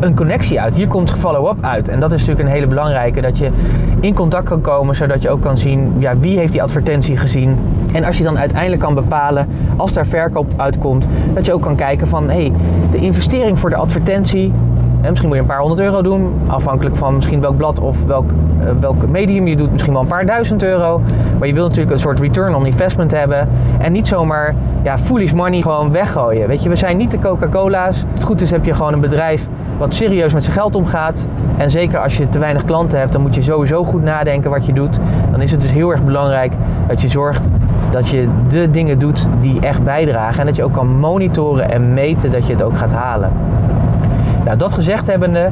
een 0.00 0.14
connectie 0.14 0.60
uit. 0.60 0.76
Hier 0.76 0.88
komt 0.88 1.10
follow-up 1.10 1.56
uit. 1.60 1.88
En 1.88 2.00
dat 2.00 2.12
is 2.12 2.20
natuurlijk 2.20 2.48
een 2.48 2.54
hele 2.54 2.66
belangrijke. 2.66 3.20
Dat 3.20 3.38
je 3.38 3.50
in 4.00 4.14
contact 4.14 4.48
kan 4.48 4.60
komen, 4.60 4.94
zodat 4.94 5.22
je 5.22 5.30
ook 5.30 5.40
kan 5.40 5.58
zien 5.58 5.92
ja, 5.98 6.18
wie 6.18 6.38
heeft 6.38 6.52
die 6.52 6.62
advertentie 6.62 7.16
gezien. 7.16 7.58
En 7.92 8.04
als 8.04 8.18
je 8.18 8.24
dan 8.24 8.38
uiteindelijk 8.38 8.82
kan 8.82 8.94
bepalen, 8.94 9.48
als 9.76 9.92
daar 9.92 10.06
verkoop 10.06 10.52
uitkomt, 10.56 11.08
dat 11.34 11.46
je 11.46 11.52
ook 11.52 11.62
kan 11.62 11.76
kijken 11.76 12.08
van 12.08 12.30
hé, 12.30 12.40
hey, 12.40 12.52
de 12.90 12.98
investering 12.98 13.58
voor 13.58 13.70
de 13.70 13.76
advertentie 13.76 14.52
en 15.02 15.08
misschien 15.08 15.28
moet 15.28 15.36
je 15.36 15.42
een 15.42 15.48
paar 15.48 15.60
honderd 15.60 15.80
euro 15.80 16.02
doen, 16.02 16.32
afhankelijk 16.46 16.96
van 16.96 17.14
misschien 17.14 17.40
welk 17.40 17.56
blad 17.56 17.80
of 17.80 18.04
welk, 18.04 18.30
uh, 18.30 18.70
welk 18.80 19.08
medium 19.08 19.46
je 19.46 19.56
doet, 19.56 19.72
misschien 19.72 19.92
wel 19.92 20.02
een 20.02 20.08
paar 20.08 20.26
duizend 20.26 20.62
euro. 20.62 21.00
Maar 21.38 21.48
je 21.48 21.54
wilt 21.54 21.68
natuurlijk 21.68 21.94
een 21.94 22.02
soort 22.02 22.20
return 22.20 22.54
on 22.54 22.66
investment 22.66 23.10
hebben 23.10 23.48
en 23.78 23.92
niet 23.92 24.08
zomaar 24.08 24.54
ja, 24.82 24.98
foolish 24.98 25.32
money 25.32 25.62
gewoon 25.62 25.92
weggooien. 25.92 26.48
Weet 26.48 26.62
je, 26.62 26.68
we 26.68 26.76
zijn 26.76 26.96
niet 26.96 27.10
de 27.10 27.18
Coca-Cola's. 27.18 28.04
Het 28.14 28.24
goed 28.24 28.40
is 28.40 28.50
heb 28.50 28.64
je 28.64 28.74
gewoon 28.74 28.92
een 28.92 29.00
bedrijf 29.00 29.48
wat 29.78 29.94
serieus 29.94 30.32
met 30.32 30.42
zijn 30.42 30.56
geld 30.56 30.74
omgaat. 30.74 31.26
En 31.56 31.70
zeker 31.70 31.98
als 31.98 32.16
je 32.16 32.28
te 32.28 32.38
weinig 32.38 32.64
klanten 32.64 32.98
hebt, 32.98 33.12
dan 33.12 33.22
moet 33.22 33.34
je 33.34 33.42
sowieso 33.42 33.84
goed 33.84 34.02
nadenken 34.02 34.50
wat 34.50 34.66
je 34.66 34.72
doet. 34.72 34.98
Dan 35.30 35.40
is 35.40 35.50
het 35.50 35.60
dus 35.60 35.72
heel 35.72 35.90
erg 35.90 36.04
belangrijk 36.04 36.52
dat 36.86 37.00
je 37.00 37.08
zorgt 37.08 37.50
dat 37.90 38.08
je 38.08 38.28
de 38.48 38.70
dingen 38.70 38.98
doet 38.98 39.28
die 39.40 39.60
echt 39.60 39.84
bijdragen. 39.84 40.40
En 40.40 40.46
dat 40.46 40.56
je 40.56 40.64
ook 40.64 40.72
kan 40.72 40.86
monitoren 40.86 41.70
en 41.70 41.94
meten 41.94 42.30
dat 42.30 42.46
je 42.46 42.52
het 42.52 42.62
ook 42.62 42.76
gaat 42.76 42.92
halen. 42.92 43.32
Nou, 44.44 44.56
dat 44.56 44.72
gezegd 44.72 45.06
hebbende, 45.06 45.50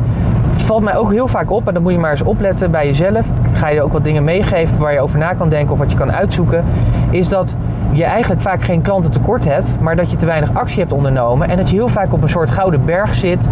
valt 0.53 0.83
mij 0.83 0.97
ook 0.97 1.13
heel 1.13 1.29
vaak 1.29 1.51
op, 1.51 1.69
en 1.69 1.75
dan 1.75 1.83
moet 1.83 1.93
je 1.93 1.99
maar 1.99 2.11
eens 2.11 2.23
opletten 2.23 2.71
bij 2.71 2.87
jezelf. 2.87 3.27
Ga 3.53 3.69
je 3.69 3.83
ook 3.83 3.93
wat 3.93 4.05
dingen 4.05 4.25
meegeven 4.25 4.79
waar 4.79 4.93
je 4.93 5.01
over 5.01 5.19
na 5.19 5.35
kan 5.35 5.49
denken 5.49 5.73
of 5.73 5.79
wat 5.79 5.91
je 5.91 5.97
kan 5.97 6.13
uitzoeken. 6.13 6.65
Is 7.11 7.29
dat 7.29 7.57
je 7.93 8.05
eigenlijk 8.05 8.41
vaak 8.41 8.63
geen 8.63 8.83
klanten 8.83 9.11
tekort 9.11 9.45
hebt, 9.45 9.79
maar 9.81 9.97
dat 9.97 10.11
je 10.11 10.17
te 10.17 10.27
weinig 10.27 10.55
actie 10.55 10.79
hebt 10.79 10.93
ondernomen. 10.93 11.49
En 11.49 11.57
dat 11.57 11.71
je 11.71 11.77
heel 11.77 11.89
vaak 11.89 12.13
op 12.13 12.23
een 12.23 12.29
soort 12.29 12.51
gouden 12.51 12.85
berg 12.85 13.15
zit 13.15 13.49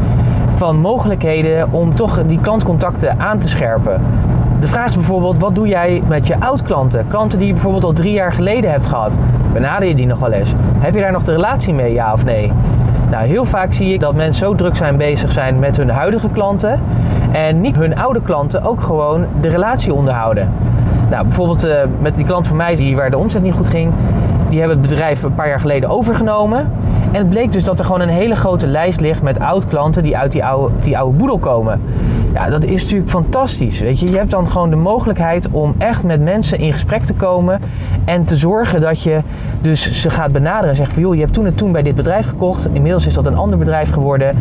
van 0.48 0.76
mogelijkheden 0.76 1.72
om 1.72 1.94
toch 1.94 2.22
die 2.26 2.40
klantcontacten 2.40 3.20
aan 3.20 3.38
te 3.38 3.48
scherpen. 3.48 4.00
De 4.60 4.66
vraag 4.66 4.88
is 4.88 4.94
bijvoorbeeld, 4.94 5.38
wat 5.38 5.54
doe 5.54 5.68
jij 5.68 6.02
met 6.08 6.26
je 6.26 6.40
oud-klanten? 6.40 7.08
Klanten 7.08 7.38
die 7.38 7.46
je 7.46 7.52
bijvoorbeeld 7.52 7.84
al 7.84 7.92
drie 7.92 8.12
jaar 8.12 8.32
geleden 8.32 8.70
hebt 8.70 8.86
gehad. 8.86 9.18
Benader 9.52 9.88
je 9.88 9.94
die 9.94 10.06
nog 10.06 10.18
wel 10.18 10.32
eens? 10.32 10.54
Heb 10.78 10.94
je 10.94 11.00
daar 11.00 11.12
nog 11.12 11.22
de 11.22 11.32
relatie 11.32 11.74
mee, 11.74 11.92
ja 11.92 12.12
of 12.12 12.24
nee? 12.24 12.52
Nou, 13.10 13.26
heel 13.26 13.44
vaak 13.44 13.72
zie 13.72 13.92
ik 13.92 14.00
dat 14.00 14.14
mensen 14.14 14.46
zo 14.46 14.54
druk 14.54 14.76
zijn 14.76 14.96
bezig 14.96 15.32
zijn 15.32 15.58
met 15.58 15.76
hun 15.76 15.90
huidige 15.90 16.28
klanten 16.28 16.80
en 17.32 17.60
niet 17.60 17.76
hun 17.76 17.98
oude 17.98 18.22
klanten 18.22 18.62
ook 18.62 18.80
gewoon 18.80 19.26
de 19.40 19.48
relatie 19.48 19.94
onderhouden. 19.94 20.52
Nou, 21.10 21.22
bijvoorbeeld 21.22 21.64
uh, 21.64 21.72
met 22.00 22.14
die 22.14 22.24
klant 22.24 22.46
van 22.46 22.56
mij 22.56 22.76
die, 22.76 22.96
waar 22.96 23.10
de 23.10 23.18
omzet 23.18 23.42
niet 23.42 23.52
goed 23.54 23.68
ging, 23.68 23.92
die 24.48 24.58
hebben 24.58 24.78
het 24.78 24.88
bedrijf 24.88 25.22
een 25.22 25.34
paar 25.34 25.48
jaar 25.48 25.60
geleden 25.60 25.88
overgenomen. 25.88 26.72
En 27.12 27.18
het 27.18 27.30
bleek 27.30 27.52
dus 27.52 27.64
dat 27.64 27.78
er 27.78 27.84
gewoon 27.84 28.00
een 28.00 28.08
hele 28.08 28.34
grote 28.34 28.66
lijst 28.66 29.00
ligt 29.00 29.22
met 29.22 29.38
oud-klanten 29.38 30.02
die 30.02 30.16
uit 30.16 30.32
die 30.32 30.44
oude, 30.44 30.74
die 30.80 30.98
oude 30.98 31.16
boedel 31.16 31.38
komen. 31.38 31.80
Ja, 32.32 32.50
dat 32.50 32.64
is 32.64 32.82
natuurlijk 32.82 33.10
fantastisch. 33.10 33.80
Weet 33.80 34.00
je, 34.00 34.10
je 34.10 34.16
hebt 34.16 34.30
dan 34.30 34.48
gewoon 34.50 34.70
de 34.70 34.76
mogelijkheid 34.76 35.48
om 35.50 35.74
echt 35.78 36.04
met 36.04 36.20
mensen 36.20 36.58
in 36.58 36.72
gesprek 36.72 37.04
te 37.04 37.14
komen 37.14 37.60
en 38.04 38.24
te 38.24 38.36
zorgen 38.36 38.80
dat 38.80 39.02
je 39.02 39.20
dus 39.60 40.00
ze 40.00 40.10
gaat 40.10 40.32
benaderen 40.32 40.70
en 40.70 40.76
zegt 40.76 40.92
van 40.92 41.02
joh, 41.02 41.14
je 41.14 41.20
hebt 41.20 41.32
toen 41.32 41.46
en 41.46 41.54
toen 41.54 41.72
bij 41.72 41.82
dit 41.82 41.94
bedrijf 41.94 42.28
gekocht. 42.28 42.68
Inmiddels 42.72 43.06
is 43.06 43.14
dat 43.14 43.26
een 43.26 43.36
ander 43.36 43.58
bedrijf 43.58 43.90
geworden. 43.90 44.36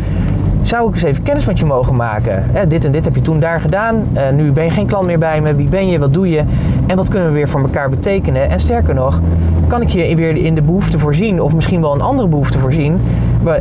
Zou 0.67 0.87
ik 0.87 0.93
eens 0.93 1.03
even 1.03 1.23
kennis 1.23 1.45
met 1.45 1.59
je 1.59 1.65
mogen 1.65 1.95
maken? 1.95 2.55
Eh, 2.55 2.61
dit 2.67 2.85
en 2.85 2.91
dit 2.91 3.05
heb 3.05 3.15
je 3.15 3.21
toen 3.21 3.39
daar 3.39 3.59
gedaan. 3.59 4.07
Uh, 4.13 4.29
nu 4.29 4.51
ben 4.51 4.63
je 4.63 4.69
geen 4.69 4.87
klant 4.87 5.05
meer 5.05 5.19
bij 5.19 5.41
me. 5.41 5.55
Wie 5.55 5.69
ben 5.69 5.87
je? 5.87 5.99
Wat 5.99 6.13
doe 6.13 6.29
je? 6.29 6.43
En 6.87 6.97
wat 6.97 7.09
kunnen 7.09 7.27
we 7.27 7.33
weer 7.33 7.47
voor 7.47 7.61
elkaar 7.61 7.89
betekenen? 7.89 8.49
En 8.49 8.59
sterker 8.59 8.93
nog, 8.93 9.21
kan 9.67 9.81
ik 9.81 9.89
je 9.89 10.15
weer 10.15 10.35
in 10.35 10.55
de 10.55 10.61
behoefte 10.61 10.99
voorzien, 10.99 11.41
of 11.41 11.53
misschien 11.53 11.81
wel 11.81 11.93
een 11.93 12.01
andere 12.01 12.27
behoefte 12.27 12.59
voorzien, 12.59 12.99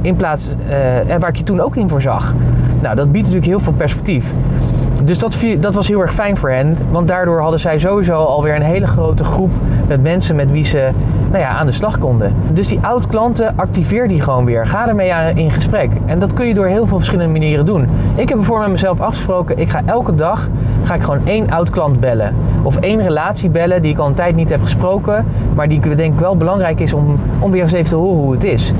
in 0.02 0.16
plaats 0.16 0.54
uh, 1.08 1.16
waar 1.18 1.28
ik 1.28 1.36
je 1.36 1.44
toen 1.44 1.60
ook 1.60 1.76
in 1.76 1.88
voorzag. 1.88 2.34
Nou, 2.80 2.96
dat 2.96 3.12
biedt 3.12 3.24
natuurlijk 3.24 3.52
heel 3.52 3.60
veel 3.60 3.72
perspectief. 3.72 4.32
Dus 5.06 5.18
dat, 5.18 5.36
dat 5.58 5.74
was 5.74 5.88
heel 5.88 6.00
erg 6.00 6.14
fijn 6.14 6.36
voor 6.36 6.50
hen, 6.50 6.76
want 6.90 7.08
daardoor 7.08 7.40
hadden 7.40 7.60
zij 7.60 7.78
sowieso 7.78 8.22
alweer 8.22 8.54
een 8.54 8.62
hele 8.62 8.86
grote 8.86 9.24
groep 9.24 9.50
met 9.88 10.02
mensen 10.02 10.36
met 10.36 10.50
wie 10.50 10.64
ze 10.64 10.90
nou 11.30 11.38
ja, 11.38 11.48
aan 11.48 11.66
de 11.66 11.72
slag 11.72 11.98
konden. 11.98 12.34
Dus 12.52 12.68
die 12.68 12.78
oud-klanten, 12.82 13.52
activeer 13.56 14.08
die 14.08 14.20
gewoon 14.20 14.44
weer. 14.44 14.66
Ga 14.66 14.88
ermee 14.88 15.12
in 15.34 15.50
gesprek. 15.50 15.90
En 16.06 16.18
dat 16.18 16.34
kun 16.34 16.46
je 16.46 16.54
door 16.54 16.66
heel 16.66 16.86
veel 16.86 16.96
verschillende 16.96 17.32
manieren 17.32 17.66
doen. 17.66 17.88
Ik 18.14 18.28
heb 18.28 18.36
bijvoorbeeld 18.36 18.70
met 18.70 18.80
mezelf 18.80 19.00
afgesproken, 19.00 19.58
ik 19.58 19.68
ga 19.68 19.82
elke 19.84 20.14
dag 20.14 20.48
ga 20.82 20.94
ik 20.94 21.02
gewoon 21.02 21.26
één 21.26 21.50
oud-klant 21.50 22.00
bellen. 22.00 22.34
Of 22.62 22.76
één 22.76 23.02
relatie 23.02 23.50
bellen 23.50 23.82
die 23.82 23.92
ik 23.92 23.98
al 23.98 24.06
een 24.06 24.14
tijd 24.14 24.34
niet 24.34 24.50
heb 24.50 24.62
gesproken, 24.62 25.24
maar 25.54 25.68
die 25.68 25.80
ik 25.82 25.96
denk 25.96 26.20
wel 26.20 26.36
belangrijk 26.36 26.80
is 26.80 26.92
om, 26.92 27.20
om 27.38 27.50
weer 27.50 27.62
eens 27.62 27.72
even 27.72 27.88
te 27.88 27.96
horen 27.96 28.22
hoe 28.22 28.32
het 28.32 28.44
is. 28.44 28.72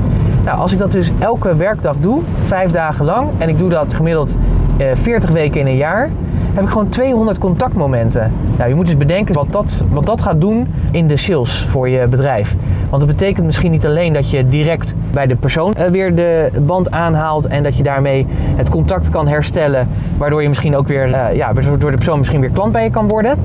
Nou, 0.47 0.59
als 0.59 0.71
ik 0.71 0.77
dat 0.77 0.91
dus 0.91 1.11
elke 1.19 1.55
werkdag 1.55 1.95
doe, 1.97 2.21
vijf 2.45 2.71
dagen 2.71 3.05
lang, 3.05 3.29
en 3.37 3.49
ik 3.49 3.57
doe 3.57 3.69
dat 3.69 3.93
gemiddeld 3.93 4.37
eh, 4.77 4.87
40 4.93 5.29
weken 5.29 5.61
in 5.61 5.67
een 5.67 5.75
jaar, 5.75 6.09
heb 6.53 6.63
ik 6.63 6.69
gewoon 6.69 6.89
200 6.89 7.37
contactmomenten. 7.37 8.31
Nou, 8.57 8.69
je 8.69 8.75
moet 8.75 8.85
dus 8.85 8.97
bedenken 8.97 9.35
wat 9.35 9.51
dat, 9.51 9.83
wat 9.89 10.05
dat 10.05 10.21
gaat 10.21 10.41
doen 10.41 10.67
in 10.91 11.07
de 11.07 11.17
sales 11.17 11.65
voor 11.69 11.89
je 11.89 12.07
bedrijf. 12.07 12.55
Want 12.89 13.01
dat 13.01 13.11
betekent 13.11 13.45
misschien 13.45 13.71
niet 13.71 13.85
alleen 13.85 14.13
dat 14.13 14.29
je 14.29 14.49
direct 14.49 14.95
bij 15.11 15.25
de 15.25 15.35
persoon 15.35 15.73
eh, 15.73 15.89
weer 15.89 16.15
de 16.15 16.49
band 16.59 16.91
aanhaalt 16.91 17.47
en 17.47 17.63
dat 17.63 17.77
je 17.77 17.83
daarmee 17.83 18.25
het 18.55 18.69
contact 18.69 19.09
kan 19.09 19.27
herstellen, 19.27 19.87
waardoor 20.17 20.41
je 20.41 20.47
misschien 20.47 20.75
ook 20.75 20.87
weer, 20.87 21.07
uh, 21.07 21.33
ja, 21.33 21.53
door 21.53 21.91
de 21.91 21.97
persoon 21.97 22.17
misschien 22.17 22.39
weer 22.39 22.49
klant 22.49 22.71
bij 22.71 22.83
je 22.83 22.89
kan 22.89 23.07
worden. 23.07 23.37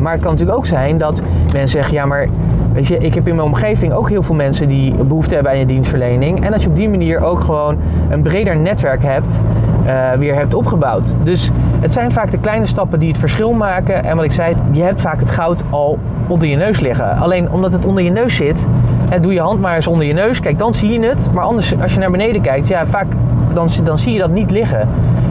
Maar 0.00 0.12
het 0.12 0.22
kan 0.22 0.30
natuurlijk 0.30 0.58
ook 0.58 0.66
zijn 0.66 0.98
dat 0.98 1.22
mensen 1.52 1.68
zeggen, 1.68 1.94
ja 1.94 2.06
maar 2.06 2.28
Weet 2.72 2.86
je, 2.86 2.98
ik 2.98 3.14
heb 3.14 3.28
in 3.28 3.34
mijn 3.34 3.46
omgeving 3.46 3.92
ook 3.92 4.08
heel 4.08 4.22
veel 4.22 4.34
mensen 4.34 4.68
die 4.68 4.94
behoefte 4.94 5.34
hebben 5.34 5.52
aan 5.52 5.58
je 5.58 5.66
dienstverlening. 5.66 6.44
En 6.44 6.50
dat 6.50 6.62
je 6.62 6.68
op 6.68 6.76
die 6.76 6.88
manier 6.88 7.24
ook 7.24 7.40
gewoon 7.40 7.78
een 8.10 8.22
breder 8.22 8.58
netwerk 8.58 9.02
hebt, 9.02 9.40
uh, 9.86 10.12
weer 10.12 10.34
hebt 10.34 10.54
opgebouwd. 10.54 11.14
Dus 11.22 11.50
het 11.80 11.92
zijn 11.92 12.12
vaak 12.12 12.30
de 12.30 12.38
kleine 12.38 12.66
stappen 12.66 12.98
die 12.98 13.08
het 13.08 13.18
verschil 13.18 13.52
maken. 13.52 14.04
En 14.04 14.16
wat 14.16 14.24
ik 14.24 14.32
zei, 14.32 14.54
je 14.70 14.82
hebt 14.82 15.00
vaak 15.00 15.20
het 15.20 15.30
goud 15.30 15.62
al 15.70 15.98
onder 16.28 16.48
je 16.48 16.56
neus 16.56 16.80
liggen. 16.80 17.16
Alleen 17.16 17.50
omdat 17.50 17.72
het 17.72 17.86
onder 17.86 18.04
je 18.04 18.10
neus 18.10 18.36
zit, 18.36 18.66
hè, 19.10 19.20
doe 19.20 19.32
je 19.32 19.40
hand 19.40 19.60
maar 19.60 19.74
eens 19.74 19.86
onder 19.86 20.06
je 20.06 20.12
neus. 20.12 20.40
Kijk, 20.40 20.58
dan 20.58 20.74
zie 20.74 20.92
je 20.92 21.06
het. 21.06 21.30
Maar 21.32 21.44
anders, 21.44 21.80
als 21.80 21.94
je 21.94 22.00
naar 22.00 22.10
beneden 22.10 22.40
kijkt, 22.40 22.68
ja, 22.68 22.86
vaak 22.86 23.06
dan, 23.54 23.68
dan 23.84 23.98
zie 23.98 24.12
je 24.12 24.18
dat 24.18 24.30
niet 24.30 24.50
liggen. 24.50 24.88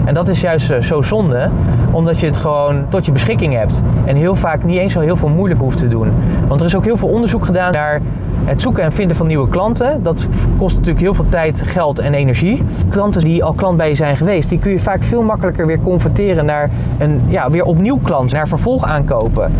En 0.07 0.13
dat 0.13 0.27
is 0.27 0.41
juist 0.41 0.69
eh, 0.69 0.81
zo 0.81 1.01
zonde, 1.01 1.49
omdat 1.91 2.19
je 2.19 2.25
het 2.25 2.37
gewoon 2.37 2.85
tot 2.89 3.05
je 3.05 3.11
beschikking 3.11 3.53
hebt. 3.53 3.81
En 4.05 4.15
heel 4.15 4.35
vaak 4.35 4.63
niet 4.63 4.77
eens 4.77 4.93
zo 4.93 4.99
heel 4.99 5.15
veel 5.15 5.29
moeilijk 5.29 5.59
hoeft 5.59 5.77
te 5.77 5.87
doen. 5.87 6.11
Want 6.47 6.59
er 6.59 6.65
is 6.65 6.75
ook 6.75 6.83
heel 6.83 6.97
veel 6.97 7.07
onderzoek 7.07 7.45
gedaan 7.45 7.71
naar 7.71 8.01
het 8.45 8.61
zoeken 8.61 8.83
en 8.83 8.91
vinden 8.91 9.15
van 9.15 9.27
nieuwe 9.27 9.49
klanten. 9.49 10.03
Dat 10.03 10.27
kost 10.57 10.75
natuurlijk 10.75 11.03
heel 11.03 11.13
veel 11.13 11.29
tijd, 11.29 11.61
geld 11.65 11.99
en 11.99 12.13
energie. 12.13 12.63
Klanten 12.89 13.21
die 13.21 13.43
al 13.43 13.53
klant 13.53 13.77
bij 13.77 13.89
je 13.89 13.95
zijn 13.95 14.17
geweest, 14.17 14.49
die 14.49 14.59
kun 14.59 14.71
je 14.71 14.79
vaak 14.79 15.03
veel 15.03 15.21
makkelijker 15.21 15.65
weer 15.67 15.81
converteren 15.81 16.45
naar 16.45 16.69
een 16.97 17.21
ja, 17.27 17.49
weer 17.49 17.63
opnieuw 17.63 17.99
klant, 18.03 18.31
naar 18.31 18.47
vervolg 18.47 18.83
aankopen. 18.83 19.51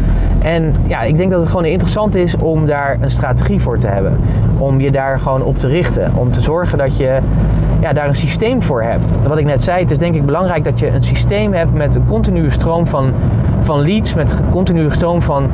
En 0.44 0.74
ja, 0.88 1.02
ik 1.02 1.18
denk 1.18 1.32
dat 1.32 1.40
het 1.40 1.50
gewoon 1.50 1.66
interessant 1.66 2.16
is 2.16 2.36
om 2.38 2.66
daar 2.66 2.98
een 3.02 3.10
strategie 3.10 3.62
voor 3.62 3.78
te 3.78 3.88
hebben. 3.88 4.20
Om 4.58 4.80
je 4.80 4.92
daar 4.92 5.20
gewoon 5.20 5.44
op 5.44 5.58
te 5.58 5.68
richten. 5.68 6.12
Om 6.16 6.32
te 6.32 6.42
zorgen 6.42 6.78
dat 6.78 6.98
je 6.98 7.20
ja, 7.80 7.94
daar 7.94 8.08
een 8.08 8.16
systeem 8.16 8.62
voor 8.62 8.82
hebt. 8.82 9.12
Wat 9.28 9.38
ik 9.38 9.46
net 9.46 9.64
zei, 9.64 9.82
het 9.82 9.92
is 9.92 9.98
denk 9.98 10.16
ik 10.16 10.26
belangrijk 10.26 10.64
dat 10.64 10.80
je 10.80 10.88
een 10.88 11.04
systeem 11.04 11.54
hebt 11.54 11.74
met 11.74 11.96
een 11.96 12.06
continue 12.06 12.50
stroom 12.50 12.88
van, 12.88 13.12
van 13.62 13.82
leads, 13.82 14.14
met 14.14 14.32
een 14.32 14.50
continue 14.50 14.94
stroom 14.94 15.22
van 15.22 15.50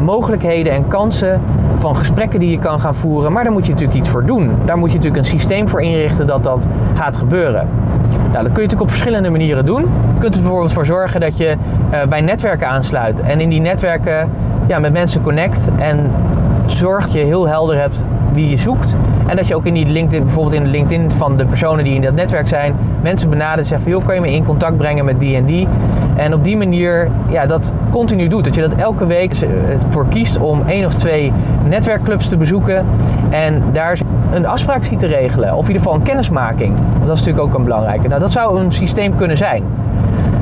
mogelijkheden 0.00 0.72
en 0.72 0.88
kansen 0.88 1.40
van 1.84 1.96
gesprekken 1.96 2.40
die 2.40 2.50
je 2.50 2.58
kan 2.58 2.80
gaan 2.80 2.94
voeren. 2.94 3.32
Maar 3.32 3.44
daar 3.44 3.52
moet 3.52 3.66
je 3.66 3.72
natuurlijk 3.72 3.98
iets 3.98 4.08
voor 4.08 4.26
doen. 4.26 4.50
Daar 4.64 4.78
moet 4.78 4.90
je 4.90 4.96
natuurlijk 4.96 5.24
een 5.24 5.30
systeem 5.30 5.68
voor 5.68 5.82
inrichten 5.82 6.26
dat 6.26 6.44
dat 6.44 6.68
gaat 6.94 7.16
gebeuren. 7.16 7.68
Nou, 8.08 8.32
dat 8.32 8.32
kun 8.32 8.42
je 8.42 8.68
natuurlijk 8.68 8.80
op 8.80 8.90
verschillende 8.90 9.30
manieren 9.30 9.66
doen. 9.66 9.82
Je 10.14 10.20
kunt 10.20 10.34
er 10.34 10.40
bijvoorbeeld 10.40 10.72
voor 10.72 10.86
zorgen 10.86 11.20
dat 11.20 11.36
je 11.36 11.56
uh, 11.92 12.02
bij 12.04 12.20
netwerken 12.20 12.68
aansluit. 12.68 13.20
En 13.20 13.40
in 13.40 13.48
die 13.48 13.60
netwerken 13.60 14.30
ja, 14.66 14.78
met 14.78 14.92
mensen 14.92 15.20
connect. 15.20 15.68
En 15.76 16.10
zorgt 16.66 17.12
je 17.12 17.18
heel 17.18 17.48
helder 17.48 17.80
hebt 17.80 18.04
wie 18.32 18.48
je 18.48 18.56
zoekt. 18.56 18.96
En 19.26 19.36
dat 19.36 19.46
je 19.46 19.54
ook 19.54 19.64
in 19.64 19.74
die 19.74 19.86
LinkedIn, 19.86 20.24
bijvoorbeeld 20.24 20.54
in 20.54 20.64
de 20.64 20.70
LinkedIn 20.70 21.10
van 21.10 21.36
de 21.36 21.44
personen 21.44 21.84
die 21.84 21.94
in 21.94 22.02
dat 22.02 22.14
netwerk 22.14 22.48
zijn, 22.48 22.76
mensen 23.00 23.30
benadert 23.30 23.58
en 23.58 23.66
zeggen 23.66 23.82
van 23.82 23.92
joh, 23.92 24.06
kan 24.06 24.14
je 24.14 24.20
me 24.20 24.32
in 24.32 24.44
contact 24.44 24.76
brengen 24.76 25.04
met 25.04 25.20
die 25.20 25.36
en 25.36 25.44
die. 25.44 25.68
En 26.16 26.34
op 26.34 26.44
die 26.44 26.56
manier 26.56 27.08
ja, 27.28 27.46
dat 27.46 27.72
continu 27.90 28.28
doet. 28.28 28.44
Dat 28.44 28.54
je 28.54 28.60
dat 28.60 28.74
elke 28.74 29.06
week 29.06 29.36
voor 29.88 30.06
kiest 30.08 30.38
om 30.38 30.62
één 30.66 30.84
of 30.84 30.94
twee 30.94 31.32
netwerkclubs 31.68 32.28
te 32.28 32.36
bezoeken. 32.36 32.86
En 33.30 33.62
daar 33.72 33.98
een 34.32 34.46
afspraak 34.46 34.84
ziet 34.84 34.98
te 34.98 35.06
regelen. 35.06 35.54
Of 35.54 35.60
in 35.60 35.66
ieder 35.66 35.82
geval 35.82 35.94
een 35.94 36.02
kennismaking. 36.02 36.76
Dat 37.06 37.16
is 37.16 37.24
natuurlijk 37.24 37.46
ook 37.46 37.54
een 37.54 37.64
belangrijke. 37.64 38.08
Nou, 38.08 38.20
dat 38.20 38.32
zou 38.32 38.60
een 38.60 38.72
systeem 38.72 39.16
kunnen 39.16 39.36
zijn. 39.36 39.64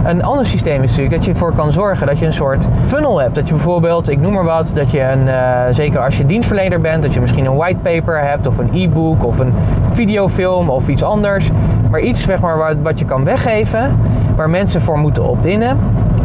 Een 0.04 0.22
ander 0.22 0.46
systeem 0.46 0.82
is 0.82 0.88
natuurlijk 0.88 1.16
dat 1.16 1.24
je 1.24 1.30
ervoor 1.30 1.52
kan 1.52 1.72
zorgen 1.72 2.06
dat 2.06 2.18
je 2.18 2.26
een 2.26 2.32
soort 2.32 2.68
funnel 2.86 3.20
hebt. 3.20 3.34
Dat 3.34 3.48
je 3.48 3.54
bijvoorbeeld, 3.54 4.08
ik 4.08 4.20
noem 4.20 4.32
maar 4.32 4.44
wat, 4.44 4.72
dat 4.74 4.90
je 4.90 5.00
een, 5.00 5.26
uh, 5.26 5.62
zeker 5.70 6.00
als 6.00 6.16
je 6.16 6.26
dienstverlener 6.26 6.80
bent, 6.80 7.02
dat 7.02 7.14
je 7.14 7.20
misschien 7.20 7.44
een 7.44 7.56
whitepaper 7.56 8.24
hebt 8.24 8.46
of 8.46 8.58
een 8.58 8.70
e-book 8.72 9.24
of 9.24 9.38
een 9.38 9.54
videofilm 9.92 10.70
of 10.70 10.88
iets 10.88 11.02
anders. 11.02 11.50
Maar 11.90 12.00
iets 12.00 12.22
zeg 12.22 12.40
maar, 12.40 12.82
wat 12.82 12.98
je 12.98 13.04
kan 13.04 13.24
weggeven, 13.24 13.98
waar 14.36 14.50
mensen 14.50 14.80
voor 14.80 14.98
moeten 14.98 15.28
opt-innen, 15.28 15.78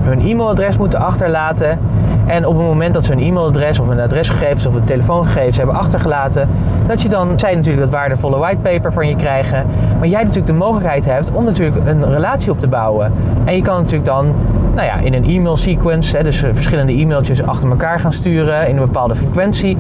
hun 0.08 0.20
e-mailadres 0.20 0.78
moeten 0.78 1.00
achterlaten. 1.00 1.80
En 2.26 2.46
op 2.46 2.58
het 2.58 2.66
moment 2.66 2.94
dat 2.94 3.04
ze 3.04 3.14
hun 3.14 3.24
e-mailadres 3.24 3.80
of 3.80 3.88
hun 3.88 4.00
adresgegevens 4.00 4.66
of 4.66 4.74
hun 4.74 4.84
telefoongegevens 4.84 5.58
hebben 5.58 5.76
achtergelaten, 5.76 6.50
dat 6.88 7.02
je 7.02 7.10
dan, 7.10 7.40
zij 7.40 7.56
natuurlijk 7.56 7.84
dat 7.84 7.94
waardevolle 7.94 8.38
whitepaper 8.38 8.94
van 8.94 9.08
je 9.08 9.16
krijgen, 9.16 9.66
maar 10.00 10.08
jij 10.08 10.20
natuurlijk 10.20 10.48
de 10.48 10.54
mogelijkheid 10.54 11.06
hebt 11.06 11.32
om 11.32 11.44
natuurlijk 11.44 11.78
een 11.86 12.14
relatie 12.14 12.52
op 12.52 12.60
te 12.60 12.68
bouwen. 12.68 13.14
En 13.46 13.56
je 13.56 13.62
kan 13.62 13.76
natuurlijk 13.76 14.06
dan 14.06 14.34
nou 14.76 14.88
ja, 14.88 14.96
in 14.96 15.14
een 15.14 15.24
e-mail 15.24 15.58
sequence, 15.58 16.18
hè, 16.18 16.24
dus 16.24 16.44
verschillende 16.54 16.94
e-mailtjes 16.94 17.44
achter 17.44 17.70
elkaar 17.70 18.00
gaan 18.00 18.14
sturen 18.14 18.68
in 18.68 18.78
een 18.78 18.86
bepaalde 18.86 19.16
frequentie, 19.16 19.78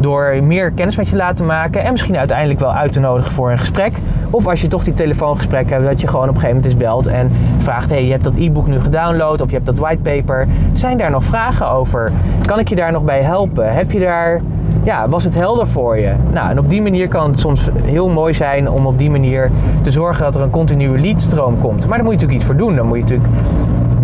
door 0.00 0.38
meer 0.42 0.70
kennis 0.70 0.96
met 0.96 1.08
je 1.08 1.16
laten 1.16 1.46
maken 1.46 1.84
en 1.84 1.90
misschien 1.90 2.16
uiteindelijk 2.16 2.60
wel 2.60 2.72
uit 2.72 2.92
te 2.92 3.00
nodigen 3.00 3.32
voor 3.32 3.50
een 3.50 3.58
gesprek. 3.58 3.92
Of 4.30 4.46
als 4.46 4.60
je 4.60 4.68
toch 4.68 4.84
die 4.84 4.94
telefoongesprek 4.94 5.70
hebt, 5.70 5.84
dat 5.84 6.00
je 6.00 6.06
gewoon 6.06 6.28
op 6.28 6.34
een 6.34 6.40
gegeven 6.40 6.56
moment 6.56 6.72
eens 6.72 6.82
belt 6.82 7.06
en 7.06 7.30
vraagt: 7.58 7.90
hey, 7.90 8.04
je 8.04 8.10
hebt 8.10 8.24
dat 8.24 8.36
e-book 8.36 8.66
nu 8.66 8.80
gedownload 8.80 9.40
of 9.40 9.48
je 9.48 9.54
hebt 9.54 9.66
dat 9.66 9.76
whitepaper. 9.76 10.46
Zijn 10.72 10.98
daar 10.98 11.10
nog 11.10 11.24
vragen 11.24 11.70
over? 11.70 12.12
Kan 12.42 12.58
ik 12.58 12.68
je 12.68 12.74
daar 12.74 12.92
nog 12.92 13.02
bij 13.04 13.22
helpen? 13.22 13.74
Heb 13.74 13.90
je 13.90 13.98
daar 13.98 14.40
ja, 14.82 15.08
was 15.08 15.24
het 15.24 15.34
helder 15.34 15.66
voor 15.66 15.98
je? 15.98 16.12
Nou, 16.32 16.50
en 16.50 16.58
op 16.58 16.68
die 16.68 16.82
manier 16.82 17.08
kan 17.08 17.30
het 17.30 17.40
soms 17.40 17.68
heel 17.82 18.08
mooi 18.08 18.34
zijn 18.34 18.70
om 18.70 18.86
op 18.86 18.98
die 18.98 19.10
manier 19.10 19.50
te 19.82 19.90
zorgen 19.90 20.24
dat 20.24 20.34
er 20.34 20.40
een 20.40 20.50
continue 20.50 20.98
leadstroom 20.98 21.58
komt. 21.58 21.86
Maar 21.86 21.96
daar 21.96 22.06
moet 22.06 22.20
je 22.20 22.26
natuurlijk 22.26 22.32
iets 22.32 22.44
voor 22.44 22.56
doen. 22.56 22.76
Dan 22.76 22.86
moet 22.86 22.96
je 22.96 23.02
natuurlijk 23.02 23.30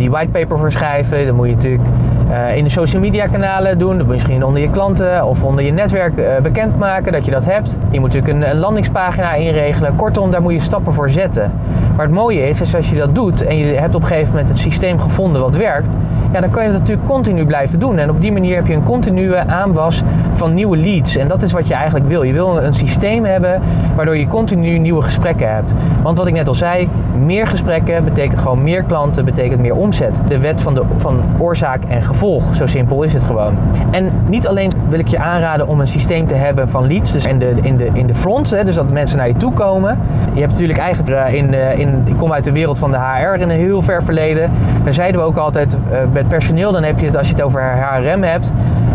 die 0.02 0.10
whitepaper 0.10 0.58
voor 0.58 0.72
schrijven. 0.72 1.26
Dan 1.26 1.34
moet 1.34 1.48
je 1.48 1.54
natuurlijk 1.54 1.88
uh, 2.30 2.56
in 2.56 2.64
de 2.64 2.70
social 2.70 3.02
media 3.02 3.26
kanalen 3.26 3.78
doen. 3.78 3.98
Dat 3.98 4.06
misschien 4.06 4.44
onder 4.44 4.62
je 4.62 4.70
klanten 4.70 5.24
of 5.24 5.44
onder 5.44 5.64
je 5.64 5.72
netwerk 5.72 6.16
uh, 6.16 6.36
bekendmaken 6.42 7.12
dat 7.12 7.24
je 7.24 7.30
dat 7.30 7.44
hebt. 7.44 7.78
Je 7.90 8.00
moet 8.00 8.12
natuurlijk 8.12 8.44
een, 8.44 8.50
een, 8.50 8.58
landingspagina 8.58 9.34
inregelen. 9.34 9.96
Kortom, 9.96 10.30
daar 10.30 10.42
moet 10.42 10.52
je 10.52 10.60
stappen 10.60 10.92
voor 10.92 11.10
zetten. 11.10 11.52
Maar 11.96 12.06
het 12.06 12.14
mooie 12.14 12.42
is, 12.42 12.60
is 12.60 12.74
als 12.74 12.90
je 12.90 12.96
dat 12.96 13.14
doet 13.14 13.42
en 13.42 13.56
je 13.56 13.64
hebt 13.64 13.94
op 13.94 14.02
een 14.02 14.08
gegeven 14.08 14.30
moment 14.30 14.48
het 14.48 14.58
systeem 14.58 14.98
gevonden 14.98 15.42
wat 15.42 15.56
werkt, 15.56 15.96
ja, 16.32 16.40
dan 16.40 16.50
kan 16.50 16.64
je 16.64 16.70
dat 16.70 16.78
natuurlijk 16.78 17.08
continu 17.08 17.44
blijven 17.44 17.78
doen. 17.78 17.98
En 17.98 18.10
op 18.10 18.20
die 18.20 18.32
manier 18.32 18.56
heb 18.56 18.66
je 18.66 18.74
een 18.74 18.84
continue 18.84 19.36
aanwas 19.36 20.02
van 20.32 20.54
nieuwe 20.54 20.76
leads. 20.76 21.16
En 21.16 21.28
dat 21.28 21.42
is 21.42 21.52
wat 21.52 21.68
je 21.68 21.74
eigenlijk 21.74 22.06
wil. 22.06 22.22
Je 22.22 22.32
wil 22.32 22.62
een 22.62 22.74
systeem 22.74 23.24
hebben 23.24 23.60
waardoor 23.96 24.16
je 24.16 24.26
continu 24.26 24.78
nieuwe 24.78 25.02
gesprekken 25.02 25.54
hebt. 25.54 25.74
Want 26.02 26.18
wat 26.18 26.26
ik 26.26 26.32
net 26.32 26.48
al 26.48 26.54
zei, 26.54 26.88
meer 27.24 27.46
gesprekken 27.46 28.04
betekent 28.04 28.38
gewoon 28.38 28.62
meer 28.62 28.82
klanten, 28.82 29.24
betekent 29.24 29.60
meer 29.60 29.74
omzet. 29.74 30.20
De 30.26 30.38
wet 30.38 30.62
van, 30.62 30.74
de, 30.74 30.82
van 30.96 31.20
oorzaak 31.38 31.84
en 31.88 32.02
gevolg. 32.02 32.56
Zo 32.56 32.66
simpel 32.66 33.02
is 33.02 33.12
het 33.12 33.24
gewoon. 33.24 33.54
En 33.90 34.10
niet 34.28 34.46
alleen 34.46 34.72
wil 34.88 34.98
ik 34.98 35.08
je 35.08 35.18
aanraden 35.18 35.68
om 35.68 35.80
een 35.80 35.86
systeem 35.86 36.26
te 36.26 36.34
hebben 36.34 36.68
van 36.68 36.86
leads, 36.86 37.12
dus 37.12 37.26
in 37.26 37.38
de, 37.38 37.54
in 37.62 37.76
de, 37.76 37.88
in 37.92 38.06
de 38.06 38.14
front, 38.14 38.50
hè, 38.50 38.64
dus 38.64 38.74
dat 38.74 38.90
mensen 38.90 39.18
naar 39.18 39.28
je 39.28 39.36
toe 39.36 39.52
komen. 39.52 39.98
Je 40.32 40.40
hebt 40.40 40.52
natuurlijk 40.52 40.78
eigenlijk 40.78 41.10
uh, 41.10 41.32
in, 41.38 41.52
uh, 41.52 41.78
in, 41.78 42.02
ik 42.04 42.16
kom 42.16 42.32
uit 42.32 42.44
de 42.44 42.52
wereld 42.52 42.78
van 42.78 42.90
de 42.90 42.98
HR 42.98 43.40
in 43.40 43.50
een 43.50 43.56
heel 43.56 43.82
ver 43.82 44.02
verleden. 44.02 44.50
Daar 44.84 44.94
zeiden 44.94 45.20
we 45.20 45.26
ook 45.26 45.36
altijd, 45.36 45.76
uh, 45.92 45.98
personeel, 46.28 46.72
dan 46.72 46.82
heb 46.82 46.98
je 46.98 47.06
het, 47.06 47.16
als 47.16 47.26
je 47.26 47.34
het 47.34 47.42
over 47.42 47.62
HRM 47.62 48.22
hebt, 48.22 48.52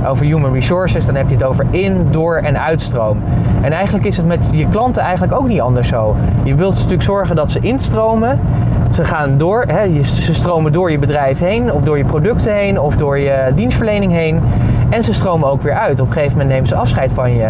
over 0.07 0.25
human 0.25 0.53
resources, 0.53 1.05
dan 1.05 1.15
heb 1.15 1.27
je 1.27 1.33
het 1.33 1.43
over 1.43 1.65
in, 1.69 2.07
door 2.11 2.37
en 2.37 2.61
uitstroom. 2.61 3.23
En 3.61 3.71
eigenlijk 3.71 4.05
is 4.05 4.17
het 4.17 4.25
met 4.25 4.49
je 4.51 4.69
klanten 4.69 5.03
eigenlijk 5.03 5.33
ook 5.33 5.47
niet 5.47 5.61
anders 5.61 5.87
zo. 5.87 6.15
Je 6.43 6.55
wilt 6.55 6.73
natuurlijk 6.73 7.01
zorgen 7.01 7.35
dat 7.35 7.51
ze 7.51 7.59
instromen. 7.59 8.39
Ze 8.91 9.03
gaan 9.03 9.37
door, 9.37 9.63
hè, 9.67 10.03
ze 10.03 10.33
stromen 10.33 10.71
door 10.71 10.91
je 10.91 10.99
bedrijf 10.99 11.39
heen, 11.39 11.73
of 11.73 11.83
door 11.83 11.97
je 11.97 12.05
producten 12.05 12.53
heen, 12.53 12.79
of 12.79 12.95
door 12.95 13.17
je 13.17 13.51
dienstverlening 13.55 14.11
heen. 14.11 14.39
En 14.89 15.03
ze 15.03 15.13
stromen 15.13 15.49
ook 15.49 15.61
weer 15.61 15.73
uit. 15.73 15.99
Op 15.99 16.07
een 16.07 16.13
gegeven 16.13 16.31
moment 16.31 16.49
nemen 16.49 16.67
ze 16.67 16.75
afscheid 16.75 17.11
van 17.11 17.35
je. 17.35 17.49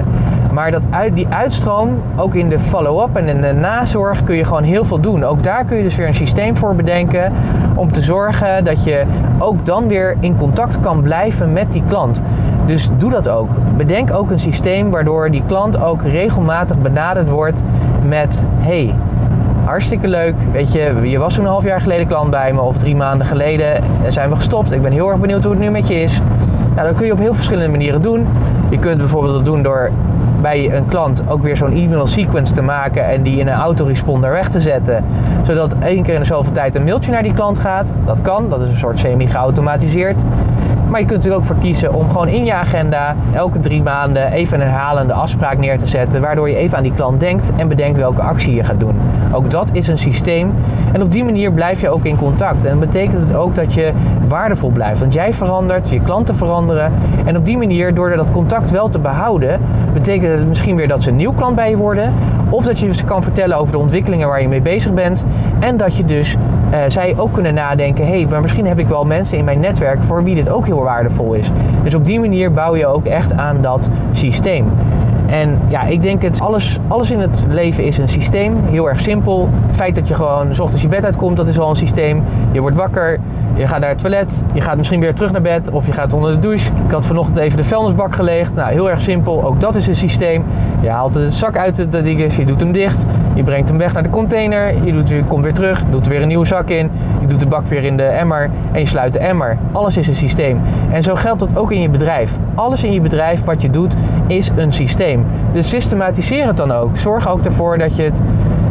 Maar 0.53 0.72
dat 0.72 0.86
uit, 0.89 1.15
die 1.15 1.27
uitstroom, 1.29 2.01
ook 2.15 2.36
in 2.36 2.50
de 2.50 2.60
follow-up 2.60 3.15
en 3.15 3.27
in 3.27 3.41
de 3.41 3.53
nazorg, 3.53 4.24
kun 4.24 4.36
je 4.36 4.44
gewoon 4.44 4.63
heel 4.63 4.86
veel 4.86 5.00
doen. 5.00 5.24
Ook 5.24 5.44
daar 5.44 5.65
kun 5.65 5.77
je 5.77 5.84
dus 5.84 5.96
weer 5.96 6.08
een 6.08 6.13
systeem 6.13 6.58
voor 6.58 6.75
bedenken 6.75 7.34
om 7.75 7.91
te 7.91 8.01
zorgen 8.01 8.63
dat 8.63 8.84
je 8.84 9.03
ook 9.38 9.65
dan 9.65 9.88
weer 9.88 10.15
in 10.20 10.38
contact 10.38 10.79
kan 10.79 11.01
blijven 11.01 11.53
met 11.53 11.72
die 11.72 11.84
klant. 11.88 12.22
Dus 12.65 12.89
doe 12.98 13.12
dat 13.12 13.29
ook. 13.29 13.50
Bedenk 13.77 14.13
ook 14.13 14.32
een 14.32 14.39
systeem 14.39 14.91
waardoor 14.91 15.32
die 15.32 15.44
klant 15.48 15.82
ook 15.82 16.01
regelmatig 16.01 16.77
benaderd 16.77 17.29
wordt 17.29 17.63
met: 18.08 18.46
hey, 18.60 18.94
hartstikke 19.67 20.07
leuk. 20.07 20.36
Weet 20.51 20.71
je, 20.71 21.00
je 21.03 21.17
was 21.17 21.33
toen 21.33 21.43
een 21.43 21.50
half 21.50 21.63
jaar 21.63 21.81
geleden 21.81 22.07
klant 22.07 22.29
bij 22.29 22.53
me 22.53 22.62
of 22.62 22.77
drie 22.77 22.95
maanden 22.95 23.27
geleden 23.27 23.83
zijn 24.07 24.29
we 24.29 24.36
gestopt. 24.36 24.71
Ik 24.71 24.81
ben 24.81 24.91
heel 24.91 25.09
erg 25.09 25.19
benieuwd 25.19 25.43
hoe 25.43 25.51
het 25.51 25.62
nu 25.62 25.69
met 25.69 25.88
je 25.88 25.95
is. 25.95 26.19
Nou, 26.75 26.88
dat 26.88 26.97
kun 26.97 27.05
je 27.05 27.12
op 27.12 27.19
heel 27.19 27.33
verschillende 27.33 27.69
manieren 27.69 28.01
doen. 28.01 28.27
Je 28.69 28.79
kunt 28.79 28.97
bijvoorbeeld 28.97 29.33
dat 29.33 29.45
doen 29.45 29.63
door 29.63 29.91
bij 30.41 30.74
een 30.74 30.86
klant 30.86 31.24
ook 31.27 31.41
weer 31.41 31.57
zo'n 31.57 31.71
e-mail 31.71 32.07
sequence 32.07 32.53
te 32.53 32.62
maken 32.62 33.05
en 33.05 33.24
die 33.24 33.39
in 33.39 33.47
een 33.47 33.53
autoresponder 33.53 34.31
weg 34.31 34.50
te 34.50 34.59
zetten. 34.59 35.03
Zodat 35.43 35.75
één 35.83 36.03
keer 36.03 36.13
in 36.13 36.19
de 36.19 36.25
zoveel 36.25 36.51
tijd 36.51 36.75
een 36.75 36.83
mailtje 36.83 37.12
naar 37.12 37.24
die 37.24 37.33
klant 37.33 37.59
gaat. 37.59 37.93
Dat 38.05 38.21
kan, 38.21 38.50
dat 38.50 38.62
is 38.62 38.69
een 38.69 38.77
soort 38.77 39.00
semi-geautomatiseerd. 39.00 40.24
Maar 40.89 41.00
je 41.00 41.06
kunt 41.06 41.25
er 41.25 41.34
ook 41.34 41.46
voor 41.46 41.56
kiezen 41.56 41.94
om 41.94 42.10
gewoon 42.10 42.27
in 42.27 42.46
je 42.46 42.53
agenda 42.53 43.15
elke 43.34 43.60
drie 43.60 43.82
maanden 43.82 44.32
even 44.32 44.62
een 44.62 44.67
herhalende 44.67 45.13
afspraak 45.13 45.58
neer 45.58 45.77
te 45.77 45.88
zetten. 45.88 46.22
Waardoor 46.22 46.50
je 46.50 46.56
even 46.56 46.77
aan 46.77 46.84
die 46.84 46.94
klant 46.94 47.20
denkt 47.20 47.51
en 47.56 47.67
bedenkt 47.67 47.98
welke 47.98 48.22
actie 48.22 48.56
je 48.56 48.63
gaat 48.63 48.79
doen. 48.79 48.96
Ook 49.32 49.51
dat 49.51 49.70
is 49.74 49.88
een 49.88 49.98
systeem. 49.98 50.53
En 50.91 51.01
op 51.01 51.12
die 51.12 51.24
manier 51.24 51.51
blijf 51.51 51.82
je 51.82 51.89
ook 51.89 52.06
in 52.06 52.17
contact. 52.17 52.65
En 52.65 52.79
dat 52.79 52.89
betekent 52.89 53.20
het 53.20 53.36
ook 53.36 53.56
dat 53.56 53.74
je 53.74 53.91
waardevol 54.27 54.70
blijft. 54.70 55.00
Want 55.00 55.13
jij 55.13 55.34
verandert, 55.34 55.89
je 55.89 56.01
klanten 56.01 56.36
veranderen. 56.36 56.91
En 57.25 57.38
op 57.38 57.46
die 57.46 57.58
manier, 57.58 57.94
door 57.94 58.15
dat 58.15 58.32
contact 58.32 58.72
wel 58.72 58.89
te 58.89 59.00
behouden, 59.00 59.60
betekent 59.94 60.39
het 60.39 60.48
misschien 60.48 60.75
weer 60.75 60.88
dat 60.88 61.03
ze 61.03 61.10
een 61.10 61.15
nieuw 61.15 61.34
klant 61.34 61.56
bij 61.56 61.70
je 61.70 61.77
worden. 61.77 62.13
Of 62.50 62.65
dat 62.65 62.79
je 62.79 62.94
ze 62.94 63.03
kan 63.03 63.24
vertellen 63.24 63.58
over 63.58 63.72
de 63.72 63.79
ontwikkelingen 63.79 64.27
waar 64.27 64.41
je 64.41 64.48
mee 64.48 64.62
bezig 64.62 64.94
bent. 64.94 65.25
En 65.59 65.77
dat 65.77 65.97
je 65.97 66.05
dus 66.05 66.35
uh, 66.71 66.79
zij 66.87 67.13
ook 67.17 67.33
kunnen 67.33 67.53
nadenken: 67.53 68.05
hé, 68.05 68.11
hey, 68.11 68.25
maar 68.29 68.41
misschien 68.41 68.67
heb 68.67 68.79
ik 68.79 68.87
wel 68.87 69.05
mensen 69.05 69.37
in 69.37 69.45
mijn 69.45 69.59
netwerk 69.59 70.03
voor 70.03 70.23
wie 70.23 70.35
dit 70.35 70.49
ook 70.49 70.65
heel 70.65 70.83
waardevol 70.83 71.33
is. 71.33 71.51
Dus 71.83 71.95
op 71.95 72.05
die 72.05 72.19
manier 72.19 72.51
bouw 72.51 72.75
je 72.75 72.87
ook 72.87 73.05
echt 73.05 73.33
aan 73.33 73.61
dat 73.61 73.89
systeem. 74.11 74.65
En 75.27 75.60
ja, 75.67 75.84
ik 75.84 76.01
denk 76.01 76.22
het, 76.22 76.41
alles, 76.41 76.79
alles 76.88 77.12
in 77.12 77.19
het 77.19 77.48
leven 77.50 77.84
is 77.84 77.98
een 77.98 78.10
systeem. 78.10 78.53
Heel 78.69 78.89
erg 78.89 79.00
simpel. 79.00 79.50
Het 79.67 79.75
feit 79.75 79.96
dat 79.96 80.07
je 80.07 80.13
gewoon 80.13 80.55
s 80.55 80.60
ochtends 80.60 80.81
je 80.81 80.88
bed 80.88 81.05
uitkomt, 81.05 81.38
dat 81.38 81.48
is 81.48 81.60
al 81.60 81.69
een 81.69 81.75
systeem. 81.75 82.24
Je 82.51 82.62
wordt 82.62 82.75
wakker, 82.75 83.19
je 83.55 83.67
gaat 83.67 83.79
naar 83.79 83.89
het 83.89 83.98
toilet, 83.98 84.43
je 84.53 84.62
gaat 84.62 84.77
misschien 84.77 85.00
weer 85.00 85.13
terug 85.13 85.31
naar 85.31 85.41
bed 85.41 85.72
of 85.72 85.86
je 85.86 85.91
gaat 85.91 86.13
onder 86.13 86.31
de 86.31 86.39
douche. 86.39 86.72
Ik 86.86 86.91
had 86.91 87.05
vanochtend 87.05 87.38
even 87.38 87.57
de 87.57 87.63
vuilnisbak 87.63 88.15
geleegd. 88.15 88.55
Nou, 88.55 88.72
heel 88.72 88.89
erg 88.89 89.01
simpel. 89.01 89.43
Ook 89.43 89.62
dat 89.62 89.75
is 89.75 89.88
een 89.88 89.96
systeem. 89.96 90.43
Je 90.81 90.89
haalt 90.89 91.13
de 91.13 91.31
zak 91.31 91.57
uit 91.57 91.91
de 91.91 92.01
dingen, 92.01 92.31
je 92.38 92.46
doet 92.46 92.60
hem 92.60 92.72
dicht. 92.72 93.05
Je 93.34 93.43
brengt 93.43 93.69
hem 93.69 93.77
weg 93.77 93.93
naar 93.93 94.03
de 94.03 94.10
container. 94.10 94.86
Je 94.86 94.91
doet, 94.91 95.10
je 95.10 95.24
komt 95.24 95.43
weer 95.43 95.53
terug, 95.53 95.84
doet 95.89 96.05
er 96.05 96.12
weer 96.12 96.22
een 96.22 96.27
nieuwe 96.27 96.46
zak 96.46 96.69
in. 96.69 96.89
Je 97.22 97.27
doet 97.27 97.39
de 97.39 97.46
bak 97.46 97.65
weer 97.65 97.84
in 97.84 97.98
de 97.98 98.03
emmer 98.03 98.50
en 98.72 98.79
je 98.79 98.86
sluit 98.86 99.13
de 99.13 99.19
emmer. 99.19 99.57
Alles 99.72 99.98
is 99.98 100.07
een 100.07 100.15
systeem. 100.15 100.62
En 100.91 101.03
zo 101.03 101.15
geldt 101.15 101.39
dat 101.39 101.57
ook 101.57 101.72
in 101.72 101.81
je 101.81 101.89
bedrijf. 101.89 102.31
Alles 102.55 102.84
in 102.84 102.93
je 102.93 103.01
bedrijf 103.01 103.43
wat 103.43 103.62
je 103.62 103.69
doet 103.69 103.96
is 104.27 104.51
een 104.55 104.72
systeem. 104.72 105.16
Dus 105.51 105.69
systematiseer 105.69 106.47
het 106.47 106.57
dan 106.57 106.71
ook. 106.71 106.97
Zorg 106.97 107.29
ook 107.29 107.45
ervoor 107.45 107.77
dat 107.77 107.95
je 107.95 108.03
het 108.03 108.21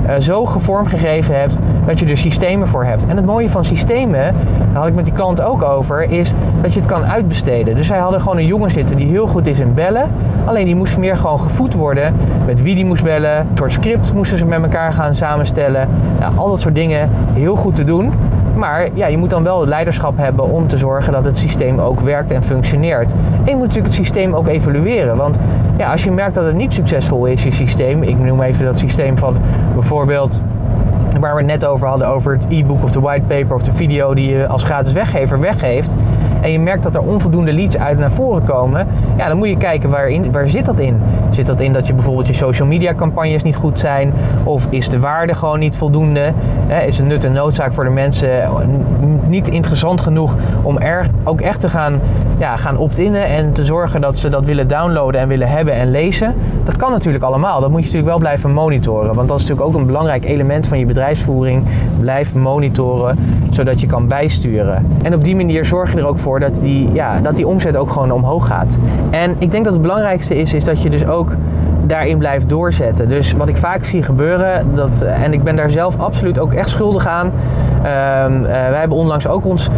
uh, 0.06 0.14
zo 0.18 0.46
gevormgegeven 0.46 1.38
hebt 1.38 1.58
dat 1.86 1.98
je 1.98 2.06
er 2.06 2.16
systemen 2.16 2.68
voor 2.68 2.84
hebt. 2.84 3.06
En 3.06 3.16
het 3.16 3.26
mooie 3.26 3.50
van 3.50 3.64
systemen, 3.64 4.34
daar 4.72 4.80
had 4.80 4.86
ik 4.86 4.94
met 4.94 5.04
die 5.04 5.14
klant 5.14 5.42
ook 5.42 5.62
over, 5.62 6.02
is 6.02 6.32
dat 6.62 6.72
je 6.72 6.80
het 6.80 6.88
kan 6.88 7.04
uitbesteden. 7.04 7.74
Dus 7.74 7.86
zij 7.86 7.98
hadden 7.98 8.20
gewoon 8.20 8.36
een 8.36 8.46
jongen 8.46 8.70
zitten 8.70 8.96
die 8.96 9.06
heel 9.06 9.26
goed 9.26 9.46
is 9.46 9.58
in 9.58 9.74
bellen. 9.74 10.10
Alleen 10.44 10.64
die 10.64 10.74
moest 10.74 10.98
meer 10.98 11.16
gewoon 11.16 11.40
gevoed 11.40 11.74
worden 11.74 12.14
met 12.46 12.62
wie 12.62 12.74
die 12.74 12.84
moest 12.84 13.02
bellen. 13.02 13.36
Een 13.38 13.46
soort 13.54 13.72
script 13.72 14.12
moesten 14.12 14.38
ze 14.38 14.46
met 14.46 14.62
elkaar 14.62 14.92
gaan 14.92 15.14
samenstellen. 15.14 15.88
Ja, 16.18 16.32
al 16.34 16.48
dat 16.48 16.60
soort 16.60 16.74
dingen 16.74 17.10
heel 17.32 17.56
goed 17.56 17.76
te 17.76 17.84
doen. 17.84 18.12
Maar 18.56 18.88
ja, 18.94 19.06
je 19.06 19.18
moet 19.18 19.30
dan 19.30 19.42
wel 19.42 19.60
het 19.60 19.68
leiderschap 19.68 20.16
hebben 20.16 20.50
om 20.50 20.68
te 20.68 20.76
zorgen 20.76 21.12
dat 21.12 21.24
het 21.24 21.38
systeem 21.38 21.78
ook 21.78 22.00
werkt 22.00 22.30
en 22.30 22.42
functioneert. 22.42 23.12
En 23.12 23.44
je 23.44 23.56
moet 23.56 23.66
natuurlijk 23.66 23.94
het 23.94 24.04
systeem 24.04 24.34
ook 24.34 24.46
evalueren. 24.46 25.16
Want 25.16 25.38
ja, 25.76 25.90
als 25.90 26.04
je 26.04 26.10
merkt 26.10 26.34
dat 26.34 26.44
het 26.44 26.54
niet 26.54 26.72
succesvol 26.72 27.26
is, 27.26 27.42
je 27.42 27.50
systeem. 27.50 28.02
Ik 28.02 28.18
noem 28.18 28.42
even 28.42 28.64
dat 28.64 28.78
systeem 28.78 29.18
van 29.18 29.36
bijvoorbeeld 29.74 30.40
waar 31.20 31.34
we 31.34 31.40
het 31.40 31.50
net 31.50 31.64
over 31.64 31.86
hadden, 31.86 32.08
over 32.08 32.32
het 32.32 32.46
e-book 32.48 32.82
of 32.82 32.90
de 32.90 33.00
whitepaper 33.00 33.54
of 33.54 33.62
de 33.62 33.72
video 33.72 34.14
die 34.14 34.28
je 34.28 34.46
als 34.46 34.64
gratis 34.64 34.92
weggever 34.92 35.40
weggeeft. 35.40 35.94
En 36.46 36.52
je 36.52 36.60
merkt 36.60 36.82
dat 36.82 36.94
er 36.94 37.00
onvoldoende 37.00 37.52
leads 37.52 37.78
uit 37.78 37.98
naar 37.98 38.10
voren 38.10 38.44
komen. 38.44 38.86
Ja, 39.16 39.28
dan 39.28 39.36
moet 39.36 39.48
je 39.48 39.56
kijken 39.56 39.90
waarin, 39.90 40.32
waar 40.32 40.48
zit 40.48 40.64
dat 40.64 40.80
in. 40.80 41.00
Zit 41.30 41.46
dat 41.46 41.60
in 41.60 41.72
dat 41.72 41.86
je 41.86 41.94
bijvoorbeeld 41.94 42.26
je 42.26 42.32
social 42.32 42.68
media 42.68 42.94
campagnes 42.94 43.42
niet 43.42 43.56
goed 43.56 43.78
zijn? 43.78 44.12
Of 44.44 44.66
is 44.70 44.88
de 44.88 44.98
waarde 44.98 45.34
gewoon 45.34 45.58
niet 45.58 45.76
voldoende? 45.76 46.32
Is 46.86 46.96
de 46.96 47.02
nut 47.02 47.24
en 47.24 47.32
noodzaak 47.32 47.72
voor 47.72 47.84
de 47.84 47.90
mensen 47.90 48.28
niet 49.26 49.48
interessant 49.48 50.00
genoeg 50.00 50.36
om 50.62 50.78
er 50.78 51.10
ook 51.24 51.40
echt 51.40 51.60
te 51.60 51.68
gaan, 51.68 52.00
ja, 52.38 52.56
gaan 52.56 52.76
opt-innen 52.76 53.24
en 53.24 53.52
te 53.52 53.64
zorgen 53.64 54.00
dat 54.00 54.18
ze 54.18 54.28
dat 54.28 54.44
willen 54.44 54.68
downloaden 54.68 55.20
en 55.20 55.28
willen 55.28 55.48
hebben 55.48 55.74
en 55.74 55.90
lezen? 55.90 56.34
Dat 56.64 56.76
kan 56.76 56.90
natuurlijk 56.90 57.24
allemaal. 57.24 57.60
Dat 57.60 57.70
moet 57.70 57.78
je 57.78 57.84
natuurlijk 57.84 58.10
wel 58.10 58.18
blijven 58.18 58.50
monitoren. 58.50 59.14
Want 59.14 59.28
dat 59.28 59.40
is 59.40 59.46
natuurlijk 59.46 59.74
ook 59.74 59.80
een 59.80 59.86
belangrijk 59.86 60.24
element 60.24 60.66
van 60.66 60.78
je 60.78 60.86
bedrijfsvoering. 60.86 61.64
Blijf 62.00 62.34
monitoren, 62.34 63.18
zodat 63.50 63.80
je 63.80 63.86
kan 63.86 64.08
bijsturen. 64.08 64.86
En 65.02 65.14
op 65.14 65.24
die 65.24 65.36
manier 65.36 65.64
zorg 65.64 65.92
je 65.92 65.98
er 65.98 66.06
ook 66.06 66.18
voor 66.18 66.35
dat 66.40 66.54
die, 66.54 66.92
ja, 66.92 67.20
dat 67.20 67.36
die 67.36 67.46
omzet 67.46 67.76
ook 67.76 67.90
gewoon 67.90 68.10
omhoog 68.10 68.46
gaat. 68.46 68.78
En 69.10 69.34
ik 69.38 69.50
denk 69.50 69.64
dat 69.64 69.72
het 69.72 69.82
belangrijkste 69.82 70.36
is, 70.36 70.54
is 70.54 70.64
dat 70.64 70.82
je 70.82 70.90
dus 70.90 71.06
ook 71.06 71.32
daarin 71.86 72.18
blijft 72.18 72.48
doorzetten. 72.48 73.08
Dus 73.08 73.32
wat 73.32 73.48
ik 73.48 73.56
vaak 73.56 73.84
zie 73.84 74.02
gebeuren, 74.02 74.74
dat, 74.74 75.02
en 75.02 75.32
ik 75.32 75.42
ben 75.42 75.56
daar 75.56 75.70
zelf 75.70 75.98
absoluut 76.00 76.38
ook 76.38 76.52
echt 76.52 76.68
schuldig 76.68 77.06
aan. 77.06 77.32
Uh, 77.84 77.90
uh, 78.42 78.48
wij 78.48 78.78
hebben 78.78 78.96
onlangs 78.96 79.28
ook 79.28 79.44
ons 79.44 79.70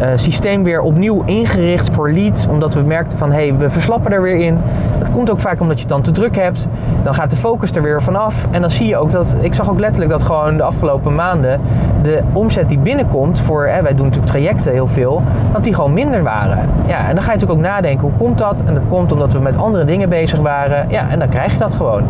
uh, 0.00 0.08
systeem 0.14 0.64
weer 0.64 0.80
opnieuw 0.80 1.22
ingericht 1.24 1.90
voor 1.90 2.10
leads, 2.10 2.46
omdat 2.46 2.74
we 2.74 2.80
merkten 2.80 3.18
van 3.18 3.32
hé, 3.32 3.48
hey, 3.48 3.56
we 3.56 3.70
verslappen 3.70 4.12
er 4.12 4.22
weer 4.22 4.36
in. 4.36 4.58
Dat 4.98 5.10
komt 5.10 5.30
ook 5.30 5.40
vaak 5.40 5.60
omdat 5.60 5.76
je 5.76 5.80
het 5.80 5.92
dan 5.92 6.02
te 6.02 6.10
druk 6.10 6.36
hebt. 6.36 6.68
Dan 7.02 7.14
gaat 7.14 7.30
de 7.30 7.36
focus 7.36 7.70
er 7.70 7.82
weer 7.82 8.02
vanaf. 8.02 8.46
En 8.50 8.60
dan 8.60 8.70
zie 8.70 8.86
je 8.86 8.96
ook 8.96 9.10
dat, 9.10 9.36
ik 9.40 9.54
zag 9.54 9.70
ook 9.70 9.78
letterlijk 9.78 10.10
dat 10.10 10.22
gewoon 10.22 10.56
de 10.56 10.62
afgelopen 10.62 11.14
maanden 11.14 11.60
de 12.06 12.22
omzet 12.32 12.68
die 12.68 12.78
binnenkomt 12.78 13.40
voor, 13.40 13.66
hè, 13.66 13.82
wij 13.82 13.94
doen 13.94 14.04
natuurlijk 14.04 14.32
trajecten 14.32 14.72
heel 14.72 14.86
veel, 14.86 15.22
dat 15.52 15.64
die 15.64 15.74
gewoon 15.74 15.92
minder 15.92 16.22
waren. 16.22 16.68
Ja, 16.86 17.08
en 17.08 17.14
dan 17.14 17.24
ga 17.24 17.32
je 17.32 17.38
natuurlijk 17.38 17.52
ook 17.52 17.72
nadenken, 17.72 18.08
hoe 18.08 18.16
komt 18.18 18.38
dat? 18.38 18.62
En 18.66 18.74
dat 18.74 18.82
komt 18.88 19.12
omdat 19.12 19.32
we 19.32 19.38
met 19.38 19.56
andere 19.56 19.84
dingen 19.84 20.08
bezig 20.08 20.40
waren. 20.40 20.86
Ja, 20.88 21.10
en 21.10 21.18
dan 21.18 21.28
krijg 21.28 21.52
je 21.52 21.58
dat 21.58 21.74
gewoon. 21.74 22.02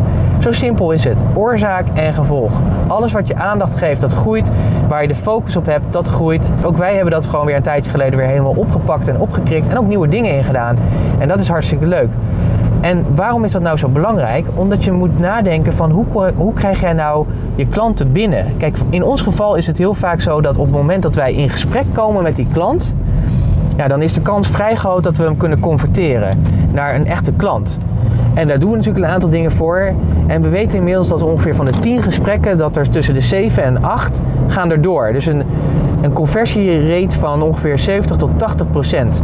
Zo 0.47 0.53
simpel 0.53 0.91
is 0.91 1.03
het. 1.03 1.25
Oorzaak 1.33 1.85
en 1.93 2.13
gevolg. 2.13 2.61
Alles 2.87 3.11
wat 3.11 3.27
je 3.27 3.35
aandacht 3.35 3.75
geeft, 3.75 4.01
dat 4.01 4.13
groeit. 4.13 4.51
Waar 4.87 5.01
je 5.01 5.07
de 5.07 5.15
focus 5.15 5.55
op 5.55 5.65
hebt, 5.65 5.93
dat 5.93 6.07
groeit. 6.07 6.51
Ook 6.63 6.77
wij 6.77 6.93
hebben 6.93 7.11
dat 7.11 7.25
gewoon 7.25 7.45
weer 7.45 7.55
een 7.55 7.61
tijdje 7.61 7.91
geleden 7.91 8.19
weer 8.19 8.27
helemaal 8.27 8.53
opgepakt 8.55 9.07
en 9.07 9.19
opgekrikt. 9.19 9.67
En 9.69 9.77
ook 9.77 9.87
nieuwe 9.87 10.07
dingen 10.07 10.31
ingedaan. 10.31 10.77
En 11.19 11.27
dat 11.27 11.39
is 11.39 11.47
hartstikke 11.47 11.85
leuk. 11.85 12.09
En 12.81 13.05
waarom 13.15 13.43
is 13.43 13.51
dat 13.51 13.61
nou 13.61 13.77
zo 13.77 13.87
belangrijk? 13.87 14.47
Omdat 14.53 14.83
je 14.83 14.91
moet 14.91 15.19
nadenken 15.19 15.73
van 15.73 15.91
hoe, 15.91 16.05
hoe 16.35 16.53
krijg 16.53 16.81
jij 16.81 16.93
nou 16.93 17.25
je 17.55 17.67
klanten 17.67 18.11
binnen? 18.11 18.57
Kijk, 18.57 18.77
in 18.89 19.03
ons 19.03 19.21
geval 19.21 19.55
is 19.55 19.67
het 19.67 19.77
heel 19.77 19.93
vaak 19.93 20.21
zo 20.21 20.41
dat 20.41 20.57
op 20.57 20.65
het 20.65 20.75
moment 20.75 21.03
dat 21.03 21.15
wij 21.15 21.33
in 21.33 21.49
gesprek 21.49 21.85
komen 21.93 22.23
met 22.23 22.35
die 22.35 22.47
klant, 22.53 22.95
ja, 23.77 23.87
dan 23.87 24.01
is 24.01 24.13
de 24.13 24.21
kans 24.21 24.47
vrij 24.47 24.75
groot 24.75 25.03
dat 25.03 25.15
we 25.15 25.23
hem 25.23 25.37
kunnen 25.37 25.59
converteren 25.59 26.43
naar 26.71 26.95
een 26.95 27.07
echte 27.07 27.31
klant. 27.31 27.77
En 28.37 28.47
daar 28.47 28.59
doen 28.59 28.71
we 28.71 28.77
natuurlijk 28.77 29.05
een 29.05 29.11
aantal 29.11 29.29
dingen 29.29 29.51
voor. 29.51 29.93
En 30.27 30.41
we 30.41 30.49
weten 30.49 30.77
inmiddels 30.77 31.07
dat 31.07 31.21
ongeveer 31.21 31.55
van 31.55 31.65
de 31.65 31.71
10 31.71 32.01
gesprekken, 32.01 32.57
dat 32.57 32.75
er 32.75 32.89
tussen 32.89 33.13
de 33.13 33.21
7 33.21 33.63
en 33.63 33.83
8 33.83 34.21
gaan 34.47 34.71
erdoor. 34.71 35.11
Dus 35.11 35.25
een, 35.25 35.43
een 36.01 36.13
conversierate 36.13 37.19
van 37.19 37.41
ongeveer 37.41 37.79
70 37.79 38.17
tot 38.17 38.29
80 38.37 38.71
procent. 38.71 39.21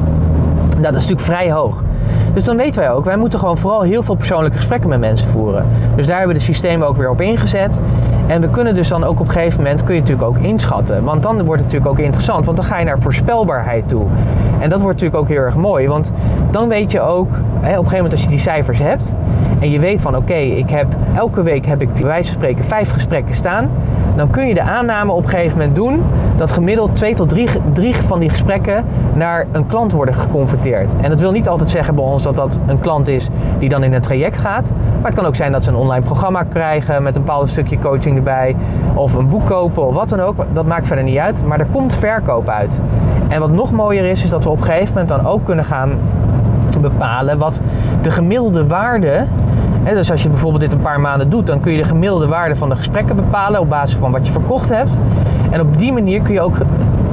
Dat 0.70 0.94
is 0.94 1.08
natuurlijk 1.08 1.22
vrij 1.22 1.52
hoog. 1.52 1.84
Dus 2.34 2.44
dan 2.44 2.58
weten 2.58 2.82
wij 2.82 2.92
ook, 2.92 3.06
wij 3.06 3.18
moeten 3.18 3.40
gewoon 3.40 3.58
vooral 3.58 3.82
heel 3.82 4.04
veel 4.04 4.16
persoonlijke 4.16 4.58
gesprekken 4.58 4.90
met 4.90 5.00
mensen 5.00 5.28
voeren. 5.28 5.66
Dus 5.96 6.08
daar 6.08 6.18
hebben 6.18 6.36
we 6.36 6.42
de 6.42 6.46
systemen 6.46 6.88
ook 6.88 6.98
weer 6.98 7.10
op 7.10 7.22
ingezet. 7.22 7.80
En 8.28 8.42
we 8.42 8.50
kunnen 8.50 8.76
dus 8.76 8.88
dan 8.88 9.04
ook 9.04 9.20
op 9.20 9.26
een 9.26 9.32
gegeven 9.32 9.64
moment 9.64 9.84
kun 9.84 9.96
je 9.96 10.02
natuurlijk 10.02 10.28
ook 10.28 10.38
inschatten. 10.38 11.04
Want 11.04 11.24
dan 11.24 11.36
wordt 11.36 11.64
het 11.64 11.72
natuurlijk 11.72 12.00
ook 12.00 12.06
interessant, 12.06 12.46
want 12.46 12.58
dan 12.58 12.66
ga 12.66 12.80
je 12.80 12.86
naar 12.86 13.00
voorspelbaarheid 13.00 13.90
toe. 13.90 14.08
En 14.60 14.70
dat 14.70 14.82
wordt 14.82 15.02
natuurlijk 15.02 15.24
ook 15.24 15.28
heel 15.28 15.46
erg 15.46 15.56
mooi, 15.56 15.88
want 15.88 16.12
dan 16.52 16.68
weet 16.68 16.92
je 16.92 17.02
ook, 17.02 17.30
hè, 17.32 17.38
op 17.40 17.64
een 17.64 17.74
gegeven 17.74 17.96
moment 17.96 18.12
als 18.12 18.24
je 18.24 18.30
die 18.30 18.40
cijfers 18.40 18.80
hebt 18.80 19.16
en 19.60 19.70
je 19.70 19.80
weet 19.80 20.02
van 20.02 20.16
oké, 20.16 20.34
ik 20.34 20.70
heb 20.70 20.88
elke 21.16 21.44
week 21.44 21.66
heb 21.66 21.82
ik 21.82 21.94
bij 21.94 22.04
wijze 22.04 22.32
van 22.32 22.42
spreken 22.42 22.64
vijf 22.64 22.92
gesprekken 22.92 23.36
staan, 23.36 23.70
dan 24.16 24.30
kun 24.30 24.48
je 24.48 24.54
de 24.54 24.62
aanname 24.62 25.12
op 25.12 25.24
een 25.24 25.30
gegeven 25.30 25.58
moment 25.58 25.76
doen 25.76 26.02
dat 26.38 26.52
gemiddeld 26.52 26.96
twee 26.96 27.14
tot 27.14 27.30
drie, 27.30 27.50
drie 27.74 27.96
van 27.96 28.20
die 28.20 28.30
gesprekken 28.30 28.86
naar 29.14 29.46
een 29.52 29.66
klant 29.66 29.92
worden 29.92 30.16
geconverteerd. 30.16 30.96
En 31.02 31.10
dat 31.10 31.20
wil 31.20 31.32
niet 31.32 31.50
altijd 31.50 31.70
zeggen 31.70 31.96
bij 31.96 32.04
ons 32.04 32.24
dat 32.24 32.36
dat 32.36 32.60
een 32.68 32.80
klant 32.80 33.08
is 33.08 33.30
die 33.60 33.70
dan 33.70 33.84
in 33.84 33.94
een 33.94 34.02
traject 34.02 34.38
gaat, 34.38 34.72
maar 34.96 35.12
het 35.12 35.16
kan 35.16 35.26
ook 35.26 35.36
zijn 35.36 35.52
dat 35.52 35.64
ze 35.64 35.70
een 35.70 35.76
online 35.76 36.04
programma 36.04 36.44
krijgen 36.44 37.04
met 37.04 37.16
een 37.16 37.22
bepaald 37.22 37.50
stukje 37.50 37.80
coaching 37.80 38.18
erbij, 38.18 38.56
of 38.94 39.14
een 39.14 39.30
boek 39.30 39.46
kopen 39.46 39.88
of 39.88 39.94
wat 39.94 40.10
dan 40.10 40.20
ook. 40.20 40.36
Dat 40.54 40.66
maakt 40.66 40.88
verder 40.88 41.06
niet 41.06 41.18
uit, 41.18 41.46
maar 41.46 41.60
er 41.60 41.68
komt 41.72 41.96
verkoop 41.96 42.50
uit. 42.50 42.82
En 43.28 43.40
wat 43.40 43.52
nog 43.52 43.72
mooier 43.72 44.06
is, 44.06 44.24
is 44.24 44.30
dat 44.30 44.44
we 44.44 44.50
op 44.50 44.58
een 44.58 44.64
gegeven 44.64 44.88
moment 44.88 45.08
dan 45.08 45.26
ook 45.26 45.46
kunnen 45.46 45.66
gaan 45.66 45.92
bepalen 46.82 47.38
wat 47.38 47.62
de 48.02 48.12
gemiddelde 48.12 48.68
waarde 48.68 49.26
dus 49.84 50.12
als 50.12 50.24
je 50.24 50.30
bijvoorbeeld 50.30 50.62
dit 50.62 50.74
een 50.74 50.82
paar 50.82 51.00
maanden 51.00 51.30
doet, 51.30 51.48
dan 51.48 51.60
kun 51.60 51.72
je 51.72 51.78
de 51.78 51.84
gemiddelde 51.84 52.28
waarde 52.28 52.56
van 52.56 52.70
de 52.70 52.76
gesprekken 52.76 53.16
bepalen 53.16 53.60
op 53.60 53.70
basis 53.70 53.98
van 53.98 54.12
wat 54.12 54.26
je 54.26 54.32
verkocht 54.32 54.70
hebt. 54.70 55.00
En 55.50 55.62
op 55.62 55.78
die 55.78 55.94
manier 55.94 56.22
kun 56.22 56.34
je 56.34 56.42
ook 56.42 56.58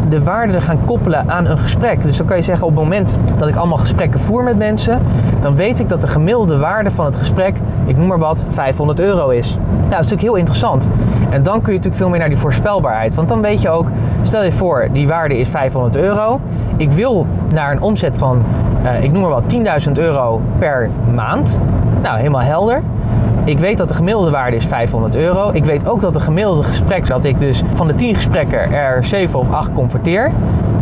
de 0.08 0.22
waarde 0.22 0.60
gaan 0.60 0.84
koppelen 0.84 1.30
aan 1.30 1.46
een 1.46 1.58
gesprek. 1.58 2.02
Dus 2.02 2.16
dan 2.16 2.26
kan 2.26 2.36
je 2.36 2.42
zeggen 2.42 2.66
op 2.66 2.70
het 2.70 2.82
moment 2.82 3.18
dat 3.36 3.48
ik 3.48 3.56
allemaal 3.56 3.76
gesprekken 3.76 4.20
voer 4.20 4.42
met 4.42 4.58
mensen, 4.58 4.98
dan 5.40 5.56
weet 5.56 5.78
ik 5.78 5.88
dat 5.88 6.00
de 6.00 6.06
gemiddelde 6.06 6.58
waarde 6.58 6.90
van 6.90 7.04
het 7.04 7.16
gesprek, 7.16 7.56
ik 7.86 7.96
noem 7.96 8.06
maar 8.06 8.18
wat, 8.18 8.44
500 8.48 9.00
euro 9.00 9.28
is. 9.28 9.54
Nou, 9.54 9.70
dat 9.70 9.82
is 9.82 9.88
natuurlijk 9.88 10.20
heel 10.20 10.34
interessant. 10.34 10.88
En 11.30 11.42
dan 11.42 11.54
kun 11.62 11.72
je 11.72 11.78
natuurlijk 11.78 11.94
veel 11.94 12.08
meer 12.08 12.18
naar 12.18 12.28
die 12.28 12.38
voorspelbaarheid. 12.38 13.14
Want 13.14 13.28
dan 13.28 13.40
weet 13.40 13.60
je 13.60 13.70
ook, 13.70 13.86
stel 14.22 14.42
je 14.42 14.52
voor, 14.52 14.88
die 14.92 15.08
waarde 15.08 15.38
is 15.38 15.48
500 15.48 15.96
euro. 15.96 16.40
Ik 16.76 16.92
wil 16.92 17.26
naar 17.54 17.72
een 17.72 17.82
omzet 17.82 18.16
van, 18.16 18.42
uh, 18.84 19.02
ik 19.02 19.12
noem 19.12 19.20
maar 19.20 19.30
wat, 19.30 19.44
10.000 19.86 19.92
euro 19.92 20.40
per 20.58 20.90
maand. 21.14 21.60
Nou, 22.02 22.16
helemaal 22.16 22.40
helder. 22.40 22.82
Ik 23.44 23.58
weet 23.58 23.78
dat 23.78 23.88
de 23.88 23.94
gemiddelde 23.94 24.30
waarde 24.30 24.56
is 24.56 24.66
500 24.66 25.16
euro. 25.16 25.50
Ik 25.52 25.64
weet 25.64 25.88
ook 25.88 26.00
dat 26.00 26.12
de 26.12 26.20
gemiddelde 26.20 26.62
gesprek, 26.62 27.06
dat 27.06 27.24
ik 27.24 27.38
dus 27.38 27.62
van 27.74 27.86
de 27.86 27.94
10 27.94 28.14
gesprekken 28.14 28.72
er 28.72 29.04
7 29.04 29.38
of 29.38 29.50
8 29.50 29.72
converteer. 29.72 30.30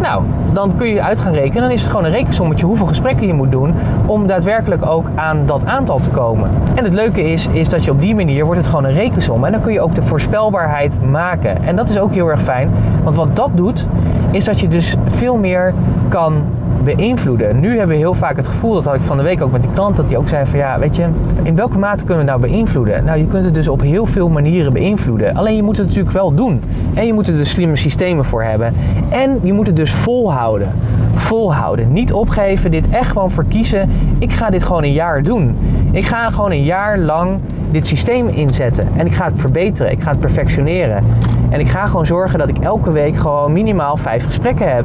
Nou, 0.01 0.23
dan 0.53 0.77
kun 0.77 0.89
je 0.89 1.03
uit 1.03 1.21
gaan 1.21 1.33
rekenen. 1.33 1.63
Dan 1.63 1.71
is 1.71 1.81
het 1.81 1.91
gewoon 1.91 2.07
een 2.07 2.13
rekensommetje 2.13 2.67
hoeveel 2.67 2.87
gesprekken 2.87 3.27
je 3.27 3.33
moet 3.33 3.51
doen 3.51 3.75
om 4.07 4.27
daadwerkelijk 4.27 4.87
ook 4.87 5.11
aan 5.15 5.47
dat 5.47 5.67
aantal 5.67 5.99
te 5.99 6.11
komen. 6.11 6.51
En 6.75 6.85
het 6.85 6.93
leuke 6.93 7.31
is, 7.31 7.49
is 7.49 7.69
dat 7.69 7.85
je 7.85 7.91
op 7.91 8.01
die 8.01 8.15
manier 8.15 8.45
wordt 8.45 8.61
het 8.61 8.69
gewoon 8.69 8.85
een 8.85 8.95
rekensom. 8.95 9.45
En 9.45 9.53
dan 9.53 9.61
kun 9.61 9.73
je 9.73 9.81
ook 9.81 9.95
de 9.95 10.03
voorspelbaarheid 10.03 11.11
maken. 11.11 11.63
En 11.63 11.77
dat 11.77 11.89
is 11.89 11.99
ook 11.99 12.13
heel 12.13 12.29
erg 12.29 12.43
fijn. 12.43 12.71
Want 13.03 13.17
wat 13.17 13.37
dat 13.37 13.51
doet, 13.55 13.87
is 14.31 14.45
dat 14.45 14.61
je 14.61 14.69
dus 14.69 14.97
veel 15.07 15.37
meer 15.37 15.75
kan 16.09 16.43
beïnvloeden. 16.85 17.61
Nu 17.61 17.69
hebben 17.69 17.89
we 17.89 18.03
heel 18.03 18.15
vaak 18.15 18.37
het 18.37 18.47
gevoel, 18.47 18.75
dat 18.75 18.85
had 18.85 18.95
ik 18.95 19.03
van 19.03 19.17
de 19.17 19.23
week 19.23 19.43
ook 19.43 19.53
met 19.53 19.63
die 19.63 19.73
klant, 19.73 19.97
dat 19.97 20.09
die 20.09 20.19
ook 20.19 20.29
zei 20.29 20.47
van 20.47 20.59
ja, 20.59 20.79
weet 20.79 20.97
je, 20.97 21.07
in 21.43 21.55
welke 21.55 21.79
mate 21.79 22.05
kunnen 22.05 22.25
we 22.25 22.31
nou 22.31 22.41
beïnvloeden? 22.41 23.05
Nou, 23.05 23.19
je 23.19 23.27
kunt 23.27 23.45
het 23.45 23.55
dus 23.55 23.69
op 23.69 23.81
heel 23.81 24.07
veel 24.07 24.29
manieren 24.29 24.73
beïnvloeden. 24.73 25.37
Alleen 25.37 25.57
je 25.57 25.63
moet 25.63 25.77
het 25.77 25.87
natuurlijk 25.87 26.15
wel 26.15 26.35
doen. 26.35 26.63
En 26.95 27.07
je 27.07 27.13
moet 27.13 27.29
er 27.29 27.37
dus 27.37 27.51
slimme 27.51 27.77
systemen 27.77 28.25
voor 28.25 28.43
hebben. 28.43 28.75
En 29.09 29.41
je 29.43 29.53
moet 29.53 29.67
het 29.67 29.77
dus 29.77 29.93
volhouden. 29.93 30.69
Volhouden. 31.15 31.93
Niet 31.93 32.13
opgeven, 32.13 32.71
dit 32.71 32.89
echt 32.91 33.11
gewoon 33.11 33.31
verkiezen. 33.31 33.91
Ik 34.19 34.33
ga 34.33 34.51
dit 34.51 34.63
gewoon 34.63 34.83
een 34.83 34.93
jaar 34.93 35.23
doen. 35.23 35.57
Ik 35.91 36.05
ga 36.05 36.31
gewoon 36.31 36.51
een 36.51 36.65
jaar 36.65 36.99
lang 36.99 37.39
dit 37.71 37.87
systeem 37.87 38.29
inzetten. 38.29 38.89
En 38.97 39.07
ik 39.07 39.15
ga 39.15 39.25
het 39.25 39.35
verbeteren. 39.37 39.93
Ik 39.93 40.03
ga 40.03 40.11
het 40.11 40.21
perfectioneren. 40.21 41.05
En 41.51 41.61
ik 41.61 41.69
ga 41.69 41.87
gewoon 41.87 42.07
zorgen 42.07 42.39
dat 42.39 42.49
ik 42.49 42.59
elke 42.59 42.93
week 42.93 43.17
gewoon 43.17 43.53
minimaal 43.53 43.97
vijf 43.97 44.25
gesprekken 44.25 44.75
heb. 44.75 44.85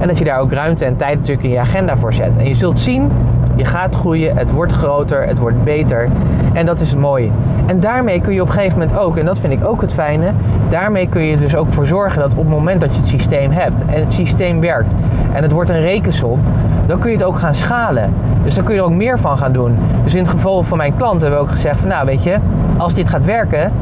En 0.00 0.08
dat 0.08 0.18
je 0.18 0.24
daar 0.24 0.38
ook 0.38 0.52
ruimte 0.52 0.84
en 0.84 0.96
tijd 0.96 1.18
natuurlijk 1.18 1.46
in 1.46 1.50
je 1.50 1.58
agenda 1.58 1.96
voor 1.96 2.12
zet. 2.12 2.36
En 2.36 2.46
je 2.46 2.54
zult 2.54 2.78
zien, 2.78 3.10
je 3.56 3.64
gaat 3.64 3.94
groeien, 3.94 4.36
het 4.36 4.50
wordt 4.50 4.72
groter, 4.72 5.26
het 5.26 5.38
wordt 5.38 5.64
beter. 5.64 6.08
En 6.52 6.66
dat 6.66 6.80
is 6.80 6.94
mooi. 6.94 7.32
En 7.66 7.80
daarmee 7.80 8.20
kun 8.20 8.34
je 8.34 8.40
op 8.40 8.48
een 8.48 8.54
gegeven 8.54 8.78
moment 8.78 8.98
ook, 8.98 9.16
en 9.16 9.24
dat 9.24 9.38
vind 9.38 9.52
ik 9.52 9.64
ook 9.64 9.80
het 9.80 9.92
fijne, 9.92 10.32
daarmee 10.68 11.08
kun 11.08 11.22
je 11.22 11.36
dus 11.36 11.56
ook 11.56 11.72
voor 11.72 11.86
zorgen 11.86 12.20
dat 12.20 12.32
op 12.32 12.38
het 12.38 12.48
moment 12.48 12.80
dat 12.80 12.94
je 12.94 13.00
het 13.00 13.08
systeem 13.08 13.50
hebt 13.50 13.84
en 13.86 14.00
het 14.00 14.14
systeem 14.14 14.60
werkt 14.60 14.94
en 15.32 15.42
het 15.42 15.52
wordt 15.52 15.70
een 15.70 15.80
rekensom, 15.80 16.40
dan 16.86 16.98
kun 16.98 17.10
je 17.10 17.16
het 17.16 17.26
ook 17.26 17.38
gaan 17.38 17.54
schalen. 17.54 18.14
Dus 18.44 18.54
dan 18.54 18.64
kun 18.64 18.74
je 18.74 18.80
er 18.80 18.86
ook 18.86 18.92
meer 18.92 19.18
van 19.18 19.38
gaan 19.38 19.52
doen. 19.52 19.76
Dus 20.04 20.14
in 20.14 20.22
het 20.22 20.30
geval 20.30 20.62
van 20.62 20.76
mijn 20.76 20.96
klant 20.96 21.20
hebben 21.20 21.40
we 21.40 21.44
ook 21.44 21.50
gezegd 21.50 21.80
van 21.80 21.88
nou 21.88 22.06
weet 22.06 22.22
je, 22.22 22.36
als 22.76 22.94
dit 22.94 23.08
gaat 23.08 23.24
werken 23.24 23.72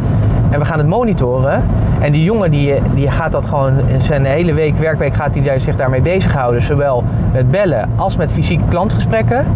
en 0.51 0.59
we 0.59 0.65
gaan 0.65 0.79
het 0.79 0.89
monitoren, 0.89 1.63
en 2.01 2.13
die 2.13 2.25
jongen 2.25 2.51
die, 2.51 2.75
die 2.95 3.11
gaat 3.11 3.33
dat 3.33 3.47
gewoon 3.47 3.73
zijn 3.99 4.25
hele 4.25 4.55
week, 4.55 4.79
werkweek 4.79 5.15
gaat 5.15 5.35
hij 5.35 5.59
zich 5.59 5.77
daarmee 5.77 6.01
bezighouden. 6.01 6.63
Zowel 6.63 7.05
met 7.33 7.51
bellen 7.51 7.91
als 7.97 8.17
met 8.17 8.33
fysieke 8.33 8.65
klantgesprekken. 8.69 9.47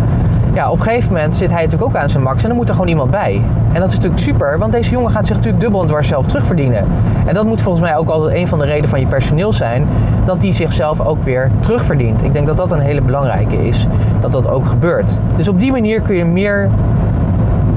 Ja, 0.55 0.70
op 0.70 0.78
een 0.78 0.85
gegeven 0.85 1.12
moment 1.12 1.37
zit 1.37 1.50
hij 1.50 1.64
natuurlijk 1.64 1.90
ook 1.90 2.02
aan 2.02 2.11
zijn 2.11 2.22
max 2.22 2.42
en 2.42 2.48
dan 2.48 2.57
moet 2.57 2.68
er 2.68 2.74
gewoon 2.74 2.88
iemand 2.88 3.11
bij. 3.11 3.40
En 3.72 3.81
dat 3.81 3.88
is 3.88 3.94
natuurlijk 3.94 4.22
super, 4.22 4.59
want 4.59 4.72
deze 4.72 4.90
jongen 4.90 5.11
gaat 5.11 5.26
zich 5.26 5.37
natuurlijk 5.37 5.62
dubbel 5.62 5.81
en 5.81 5.87
dwars 5.87 6.09
zelf 6.09 6.26
terugverdienen. 6.26 6.85
En 7.26 7.35
dat 7.35 7.44
moet 7.44 7.61
volgens 7.61 7.85
mij 7.85 7.96
ook 7.96 8.09
altijd 8.09 8.35
een 8.35 8.48
van 8.48 8.59
de 8.59 8.64
redenen 8.64 8.88
van 8.88 9.00
je 9.00 9.07
personeel 9.07 9.52
zijn, 9.52 9.87
dat 10.24 10.40
die 10.40 10.52
zichzelf 10.52 11.00
ook 11.00 11.22
weer 11.22 11.50
terugverdient. 11.61 12.22
Ik 12.22 12.33
denk 12.33 12.46
dat 12.46 12.57
dat 12.57 12.72
een 12.72 12.81
hele 12.81 13.00
belangrijke 13.00 13.66
is, 13.66 13.87
dat 14.20 14.33
dat 14.33 14.48
ook 14.48 14.66
gebeurt. 14.66 15.18
Dus 15.37 15.48
op 15.48 15.61
die 15.61 15.70
manier 15.70 16.00
kun 16.00 16.14
je 16.14 16.24
meer 16.24 16.70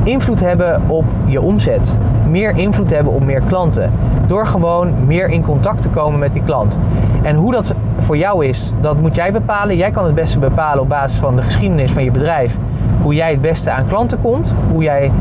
invloed 0.06 0.40
hebben 0.40 0.82
op 0.88 1.06
je 1.26 1.42
omzet. 1.42 1.98
Meer 2.30 2.58
invloed 2.58 2.90
hebben 2.90 3.14
op 3.14 3.24
meer 3.24 3.42
klanten. 3.48 3.92
Door 4.28 4.48
gewoon 4.48 5.06
meer 5.06 5.30
in 5.30 5.44
contact 5.44 5.82
te 5.82 5.90
komen 5.90 6.20
met 6.20 6.34
die 6.34 6.44
klant. 6.44 6.78
En 7.22 7.36
hoe 7.36 7.52
dat 7.52 7.74
voor 8.00 8.18
jou 8.18 8.46
is, 8.46 8.74
dat 8.80 9.02
moet 9.02 9.16
jij 9.16 9.32
bepalen. 9.32 9.78
Jij 9.78 9.92
kan 9.92 10.06
het 10.06 10.16
beste 10.16 10.40
bepalen 10.40 10.84
op 10.84 10.90
basis 10.90 11.20
van 11.20 11.36
de 11.36 11.42
geschiedenis 11.42 11.92
van 11.92 12.04
je 12.04 12.12
bedrijf. 12.12 12.58
Hoe 13.02 13.14
jij 13.14 13.32
het 13.32 13.42
beste 13.42 13.72
aan 13.72 13.86
klanten 13.86 14.22
komt. 14.22 14.54
Hoe 14.72 14.84
jij 14.84 15.12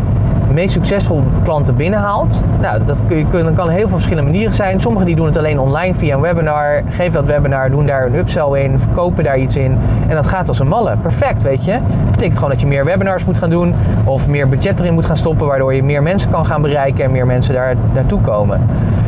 meest 0.54 0.72
succesvol 0.72 1.22
klanten 1.42 1.76
binnenhaalt. 1.76 2.42
Nou, 2.60 2.84
dat 2.84 3.02
kun 3.06 3.16
je, 3.16 3.52
kan 3.54 3.68
heel 3.68 3.80
veel 3.80 3.88
verschillende 3.88 4.30
manieren 4.30 4.54
zijn. 4.54 4.80
Sommigen 4.80 5.06
die 5.06 5.16
doen 5.16 5.26
het 5.26 5.36
alleen 5.36 5.58
online 5.58 5.94
via 5.94 6.14
een 6.14 6.20
webinar. 6.20 6.82
Geef 6.88 7.12
dat 7.12 7.24
webinar, 7.24 7.70
doen 7.70 7.86
daar 7.86 8.06
een 8.06 8.14
upsell 8.14 8.62
in, 8.62 8.78
verkopen 8.78 9.24
daar 9.24 9.38
iets 9.38 9.56
in. 9.56 9.78
En 10.08 10.14
dat 10.14 10.26
gaat 10.26 10.48
als 10.48 10.58
een 10.58 10.68
malle. 10.68 10.96
Perfect, 11.02 11.42
weet 11.42 11.64
je. 11.64 11.72
Dat 11.72 12.10
betekent 12.10 12.34
gewoon 12.34 12.50
dat 12.50 12.60
je 12.60 12.66
meer 12.66 12.84
webinars 12.84 13.24
moet 13.24 13.38
gaan 13.38 13.50
doen. 13.50 13.74
Of 14.04 14.28
meer 14.28 14.48
budget 14.48 14.80
erin 14.80 14.94
moet 14.94 15.06
gaan 15.06 15.16
stoppen, 15.16 15.46
waardoor 15.46 15.74
je 15.74 15.82
meer 15.82 16.02
mensen 16.02 16.30
kan 16.30 16.46
gaan 16.46 16.62
bereiken 16.62 17.04
en 17.04 17.10
meer 17.10 17.26
mensen 17.26 17.54
daar 17.54 17.74
naartoe 17.94 18.20
komen. 18.20 18.60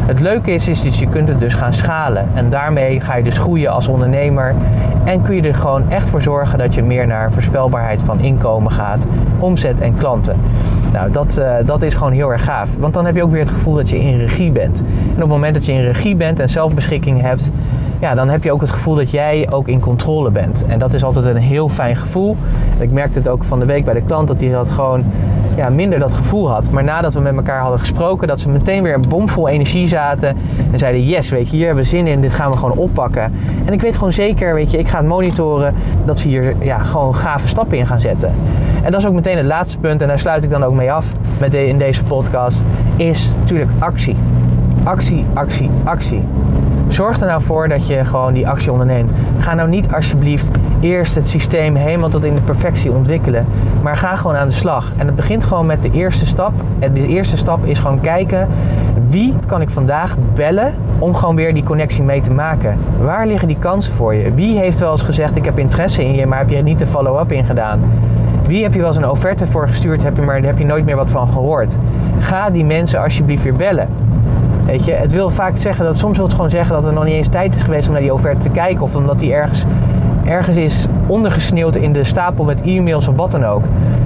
Het 0.07 0.21
leuke 0.21 0.51
is, 0.51 0.69
is 0.69 0.83
dat 0.83 0.99
je 0.99 1.09
kunt 1.09 1.29
het 1.29 1.39
dus 1.39 1.55
gaan 1.55 1.73
schalen. 1.73 2.29
En 2.35 2.51
daarmee 2.51 3.01
ga 3.01 3.17
je 3.17 3.23
dus 3.23 3.39
groeien 3.39 3.71
als 3.71 3.89
ondernemer. 3.89 4.55
En 5.05 5.23
kun 5.23 5.35
je 5.35 5.43
er 5.43 5.55
gewoon 5.55 5.91
echt 5.91 6.11
voor 6.11 6.23
zorgen 6.23 6.59
dat 6.59 6.75
je 6.75 6.83
meer 6.83 7.07
naar 7.07 7.33
voorspelbaarheid 7.33 8.03
van 8.03 8.21
inkomen 8.21 8.73
gaat, 8.73 9.07
omzet 9.39 9.81
en 9.81 9.95
klanten. 9.95 10.37
Nou, 10.93 11.11
dat, 11.11 11.36
uh, 11.39 11.55
dat 11.65 11.83
is 11.83 11.95
gewoon 11.95 12.13
heel 12.13 12.33
erg 12.33 12.45
gaaf. 12.45 12.69
Want 12.79 12.95
dan 12.95 13.05
heb 13.05 13.17
je 13.17 13.23
ook 13.23 13.31
weer 13.31 13.41
het 13.41 13.49
gevoel 13.49 13.75
dat 13.75 13.89
je 13.89 14.01
in 14.01 14.19
regie 14.19 14.51
bent. 14.51 14.79
En 14.81 15.15
op 15.15 15.21
het 15.21 15.29
moment 15.29 15.55
dat 15.55 15.65
je 15.65 15.73
in 15.73 15.81
regie 15.81 16.15
bent 16.15 16.41
en 16.41 16.49
zelfbeschikking 16.49 17.21
hebt, 17.21 17.51
ja, 18.01 18.15
dan 18.15 18.29
heb 18.29 18.45
je 18.45 18.53
ook 18.53 18.61
het 18.61 18.71
gevoel 18.71 18.95
dat 18.95 19.11
jij 19.11 19.47
ook 19.51 19.69
in 19.69 19.81
controle 19.81 20.31
bent. 20.31 20.65
En 20.69 20.79
dat 20.79 20.95
is 20.95 21.05
altijd 21.05 21.25
een 21.25 21.37
heel 21.37 21.69
fijn 21.69 21.97
gevoel. 21.97 22.37
ik 22.79 22.91
merkte 22.91 23.19
het 23.19 23.29
ook 23.29 23.45
van 23.45 23.59
de 23.59 23.67
week 23.67 23.85
bij 23.85 23.95
de 23.95 24.03
klant 24.03 24.29
dat 24.29 24.41
hij 24.41 24.51
dat 24.51 24.71
gewoon 24.71 25.05
ja, 25.57 25.69
minder 25.69 25.99
dat 25.99 26.15
gevoel 26.15 26.51
had. 26.51 26.71
Maar 26.71 26.85
nadat 26.85 27.15
we 27.15 27.21
met 27.21 27.37
elkaar 27.37 27.61
hadden 27.61 27.79
gesproken, 27.79 28.29
dat 28.29 28.41
ze 28.41 28.49
meteen 28.49 28.83
weer 28.83 29.01
bomvol 29.09 29.49
energie 29.49 29.89
zaten. 29.89 30.37
En 30.73 30.79
zeiden, 30.79 31.03
yes, 31.03 31.29
weet 31.29 31.49
hier 31.49 31.67
hebben 31.67 31.85
we 31.85 31.91
zin 31.91 32.07
in, 32.07 32.21
dit 32.21 32.33
gaan 32.33 32.51
we 32.51 32.57
gewoon 32.57 32.77
oppakken. 32.77 33.33
En 33.65 33.73
ik 33.73 33.81
weet 33.81 33.95
gewoon 33.95 34.13
zeker, 34.13 34.55
weet 34.55 34.71
je, 34.71 34.79
ik 34.79 34.89
ga 34.89 34.99
het 34.99 35.07
monitoren 35.07 35.75
dat 36.05 36.19
ze 36.19 36.29
hier 36.29 36.55
ja, 36.61 36.79
gewoon 36.79 37.15
gave 37.15 37.49
stappen 37.49 37.79
in 37.79 37.87
gaan 37.87 38.01
zetten. 38.01 38.33
En 38.87 38.93
dat 38.93 39.01
is 39.01 39.07
ook 39.07 39.15
meteen 39.15 39.37
het 39.37 39.47
laatste 39.47 39.79
punt, 39.79 40.03
en 40.03 40.09
daar 40.09 40.19
sluit 40.19 40.45
ik 40.45 40.51
dan 40.51 40.65
ook 40.65 40.75
mee 40.75 40.93
af 40.93 41.07
met 41.39 41.55
in 41.55 41.79
deze 41.79 42.05
podcast, 42.05 42.65
is 42.97 43.33
natuurlijk 43.39 43.71
actie. 43.79 44.17
Actie, 44.85 45.25
actie, 45.35 45.71
actie. 45.85 46.23
Zorg 46.89 47.21
er 47.21 47.27
nou 47.27 47.43
voor 47.43 47.69
dat 47.69 47.87
je 47.87 48.05
gewoon 48.05 48.33
die 48.33 48.49
actie 48.49 48.73
onderneemt. 48.73 49.11
Ga 49.39 49.55
nou 49.55 49.69
niet 49.69 49.93
alsjeblieft 49.93 50.51
eerst 50.81 51.15
het 51.15 51.29
systeem 51.29 51.75
helemaal 51.75 52.09
tot 52.09 52.25
in 52.25 52.35
de 52.35 52.41
perfectie 52.41 52.93
ontwikkelen. 52.93 53.47
Maar 53.83 53.97
ga 53.97 54.17
gewoon 54.17 54.37
aan 54.37 54.47
de 54.47 54.53
slag. 54.53 54.93
En 54.97 55.07
het 55.07 55.17
begint 55.17 55.45
gewoon 55.45 55.67
met 55.67 55.83
de 55.83 55.91
eerste 55.91 56.27
stap. 56.27 56.53
En 56.79 56.93
de 56.93 57.07
eerste 57.07 57.37
stap 57.37 57.65
is 57.65 57.79
gewoon 57.79 58.01
kijken 58.01 58.49
wie 59.09 59.35
kan 59.47 59.61
ik 59.61 59.71
vandaag 59.71 60.17
bellen 60.35 60.75
om 60.99 61.15
gewoon 61.15 61.37
weer 61.37 61.55
die 61.55 61.63
connectie 61.63 62.03
mee 62.03 62.21
te 62.21 62.31
maken. 62.31 62.79
Waar 63.01 63.27
liggen 63.27 63.49
die 63.49 63.59
kansen 63.59 63.93
voor 63.93 64.15
je? 64.15 64.35
Wie 64.35 64.59
heeft 64.59 64.79
wel 64.79 64.91
eens 64.91 65.03
gezegd 65.03 65.37
ik 65.37 65.45
heb 65.45 65.59
interesse 65.59 66.05
in 66.05 66.15
je, 66.15 66.27
maar 66.27 66.39
heb 66.39 66.49
je 66.49 66.63
niet 66.63 66.79
de 66.79 66.87
follow-up 66.87 67.33
in 67.33 67.45
gedaan? 67.45 67.81
Wie 68.47 68.63
heb 68.63 68.73
je 68.73 68.79
wel 68.79 68.89
eens 68.89 68.97
een 68.97 69.11
offerte 69.11 69.47
voor 69.47 69.69
gestuurd, 69.69 70.03
heb 70.03 70.17
je, 70.17 70.23
maar 70.23 70.41
daar 70.41 70.51
heb 70.51 70.59
je 70.59 70.65
nooit 70.65 70.85
meer 70.85 70.97
wat 70.97 71.09
van 71.09 71.29
gehoord? 71.29 71.77
Ga 72.19 72.51
die 72.51 72.65
mensen 72.65 73.03
alsjeblieft 73.03 73.43
weer 73.43 73.57
bellen. 73.57 73.89
Weet 74.67 74.85
je, 74.85 74.93
het 74.93 75.13
wil 75.13 75.31
vaak 75.31 75.57
zeggen 75.57 75.85
dat 75.85 75.97
soms 75.97 76.17
wil 76.17 76.27
het 76.27 76.35
gewoon 76.35 76.51
zeggen 76.51 76.75
dat 76.75 76.87
er 76.87 76.93
nog 76.93 77.05
niet 77.05 77.13
eens 77.13 77.29
tijd 77.29 77.55
is 77.55 77.63
geweest 77.63 77.87
om 77.87 77.93
naar 77.93 78.03
die 78.03 78.15
offerte 78.15 78.49
te 78.49 78.55
kijken 78.55 78.83
of 78.83 78.97
omdat 78.97 79.19
die 79.19 79.33
ergens, 79.33 79.65
ergens 80.25 80.57
is 80.57 80.87
ondergesneeuwd 81.07 81.77
in 81.77 81.93
de 81.93 82.05
stapel 82.05 82.45
met 82.45 82.63
e-mails 82.63 83.09
of 83.09 83.17
wat 83.17 83.31
dan 83.31 83.45
ook. 83.45 83.63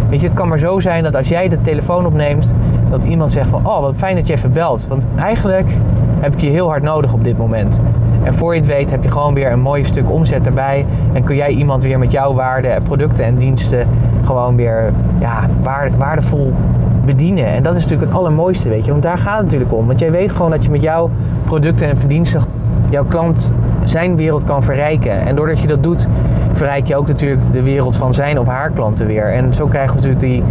Weet 0.09 0.21
je, 0.21 0.27
het 0.27 0.37
kan 0.37 0.49
maar 0.49 0.59
zo 0.59 0.81
zijn 0.81 1.03
dat 1.03 1.17
als 1.17 1.29
jij 1.29 1.49
de 1.49 1.61
telefoon 1.61 2.07
opneemt, 2.07 2.55
dat 2.91 3.05
iemand 3.05 3.33
zegt 3.33 3.49
van, 3.49 3.67
oh 3.67 3.81
wat 3.81 3.95
fijn 3.97 4.17
dat 4.17 4.27
je 4.27 4.33
even 4.33 4.53
belt. 4.53 4.87
Want 4.89 5.07
eigenlijk 5.17 5.71
heb 6.21 6.33
ik 6.33 6.41
je 6.41 6.49
heel 6.49 6.69
hard 6.69 6.83
nodig 6.83 7.13
op 7.13 7.25
dit 7.25 7.39
moment. 7.39 7.81
En 8.23 8.35
voor 8.35 8.55
je 8.55 8.61
het 8.61 8.69
weet 8.69 8.91
heb 8.91 9.03
je 9.03 9.11
gewoon 9.11 9.35
weer 9.35 9.53
een 9.53 9.61
mooi 9.61 9.85
stuk 9.85 10.11
omzet 10.11 10.47
erbij. 10.47 10.87
En 11.13 11.25
kun 11.25 11.37
jij 11.37 11.51
iemand 11.51 11.83
weer 11.83 11.99
met 11.99 12.13
jouw 12.13 12.35
waarden, 12.35 12.83
producten 12.83 13.25
en 13.25 13.35
diensten 13.35 13.87
gewoon 14.25 14.57
weer 14.57 14.93
ja, 15.19 15.47
waardevol 15.97 16.53
bedienen. 17.05 17.47
En 17.47 17.63
dat 17.63 17.75
is 17.75 17.83
natuurlijk 17.83 18.11
het 18.11 18.19
allermooiste, 18.19 18.69
weet 18.69 18.85
je. 18.85 18.91
Want 18.91 19.03
daar 19.03 19.19
gaat 19.19 19.37
het 19.37 19.45
natuurlijk 19.45 19.73
om. 19.73 19.87
Want 19.87 19.99
jij 19.99 20.11
weet 20.11 20.31
gewoon 20.31 20.51
dat 20.51 20.65
je 20.65 20.71
met 20.71 20.83
jouw 20.83 21.11
producten 21.45 21.89
en 21.89 21.99
verdiensten 21.99 22.43
jouw 22.91 23.05
klant 23.05 23.53
zijn 23.85 24.17
wereld 24.17 24.45
kan 24.45 24.63
verrijken. 24.63 25.21
En 25.27 25.37
doordat 25.37 25.61
je 25.61 25.67
dat 25.67 25.83
doet, 25.83 26.07
verrijk 26.53 26.87
je 26.87 26.97
ook 26.97 27.07
natuurlijk 27.07 27.53
de 27.53 27.63
wereld 27.63 27.97
van 27.97 28.15
zijn 28.15 28.39
of 28.39 28.47
haar 28.47 28.71
klanten 28.71 29.07
weer. 29.07 29.33
En 29.33 29.55
zo 29.55 29.67
krijgen 29.67 29.97
we 29.97 30.03
natuurlijk 30.03 30.21
die 30.21 30.43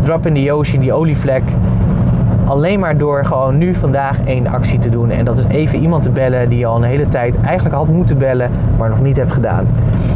drop 0.00 0.26
in 0.26 0.34
the 0.34 0.52
ocean, 0.52 0.80
die 0.80 0.92
olievlek. 0.92 1.42
Alleen 2.52 2.80
maar 2.80 2.96
door 2.96 3.24
gewoon 3.24 3.58
nu 3.58 3.74
vandaag 3.74 4.16
één 4.24 4.46
actie 4.46 4.78
te 4.78 4.88
doen. 4.88 5.10
En 5.10 5.24
dat 5.24 5.36
is 5.36 5.44
even 5.48 5.78
iemand 5.78 6.02
te 6.02 6.10
bellen 6.10 6.48
die 6.48 6.58
je 6.58 6.66
al 6.66 6.76
een 6.76 6.82
hele 6.82 7.08
tijd 7.08 7.40
eigenlijk 7.40 7.74
had 7.74 7.88
moeten 7.88 8.18
bellen, 8.18 8.50
maar 8.78 8.88
nog 8.88 9.00
niet 9.00 9.16
hebt 9.16 9.32
gedaan. 9.32 9.66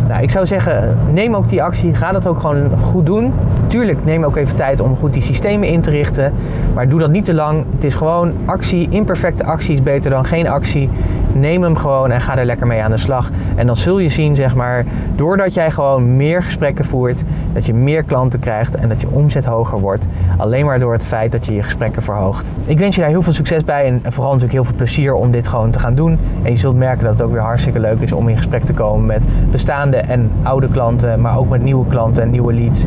Nou, 0.08 0.22
ik 0.22 0.30
zou 0.30 0.46
zeggen, 0.46 0.96
neem 1.12 1.34
ook 1.36 1.48
die 1.48 1.62
actie. 1.62 1.94
Ga 1.94 2.12
dat 2.12 2.26
ook 2.26 2.40
gewoon 2.40 2.70
goed 2.78 3.06
doen. 3.06 3.32
Tuurlijk, 3.66 4.04
neem 4.04 4.24
ook 4.24 4.36
even 4.36 4.56
tijd 4.56 4.80
om 4.80 4.96
goed 4.96 5.12
die 5.12 5.22
systemen 5.22 5.68
in 5.68 5.80
te 5.80 5.90
richten. 5.90 6.32
Maar 6.74 6.88
doe 6.88 6.98
dat 6.98 7.10
niet 7.10 7.24
te 7.24 7.34
lang. 7.34 7.64
Het 7.74 7.84
is 7.84 7.94
gewoon 7.94 8.32
actie. 8.44 8.88
Imperfecte 8.90 9.44
actie 9.44 9.74
is 9.74 9.82
beter 9.82 10.10
dan 10.10 10.24
geen 10.24 10.48
actie. 10.48 10.88
Neem 11.32 11.62
hem 11.62 11.76
gewoon 11.76 12.10
en 12.10 12.20
ga 12.20 12.38
er 12.38 12.44
lekker 12.44 12.66
mee 12.66 12.82
aan 12.82 12.90
de 12.90 12.96
slag. 12.96 13.30
En 13.54 13.66
dan 13.66 13.76
zul 13.76 13.98
je 13.98 14.08
zien, 14.08 14.36
zeg 14.36 14.54
maar, 14.54 14.84
doordat 15.14 15.54
jij 15.54 15.70
gewoon 15.70 16.16
meer 16.16 16.42
gesprekken 16.42 16.84
voert, 16.84 17.24
dat 17.56 17.66
je 17.66 17.74
meer 17.74 18.02
klanten 18.02 18.40
krijgt 18.40 18.74
en 18.74 18.88
dat 18.88 19.00
je 19.00 19.08
omzet 19.10 19.44
hoger 19.44 19.80
wordt. 19.80 20.06
Alleen 20.36 20.64
maar 20.64 20.78
door 20.78 20.92
het 20.92 21.04
feit 21.04 21.32
dat 21.32 21.46
je 21.46 21.54
je 21.54 21.62
gesprekken 21.62 22.02
verhoogt. 22.02 22.50
Ik 22.64 22.78
wens 22.78 22.94
je 22.94 23.00
daar 23.00 23.10
heel 23.10 23.22
veel 23.22 23.32
succes 23.32 23.64
bij 23.64 23.86
en 23.86 24.00
vooral 24.02 24.32
natuurlijk 24.32 24.52
heel 24.52 24.64
veel 24.64 24.74
plezier 24.76 25.14
om 25.14 25.30
dit 25.30 25.46
gewoon 25.46 25.70
te 25.70 25.78
gaan 25.78 25.94
doen. 25.94 26.18
En 26.42 26.50
je 26.50 26.56
zult 26.56 26.76
merken 26.76 27.04
dat 27.04 27.12
het 27.12 27.22
ook 27.22 27.32
weer 27.32 27.40
hartstikke 27.40 27.80
leuk 27.80 28.00
is 28.00 28.12
om 28.12 28.28
in 28.28 28.36
gesprek 28.36 28.64
te 28.64 28.72
komen 28.72 29.06
met 29.06 29.24
bestaande 29.50 29.96
en 29.96 30.30
oude 30.42 30.68
klanten, 30.68 31.20
maar 31.20 31.38
ook 31.38 31.48
met 31.48 31.62
nieuwe 31.62 31.86
klanten 31.86 32.22
en 32.22 32.30
nieuwe 32.30 32.52
leads. 32.52 32.86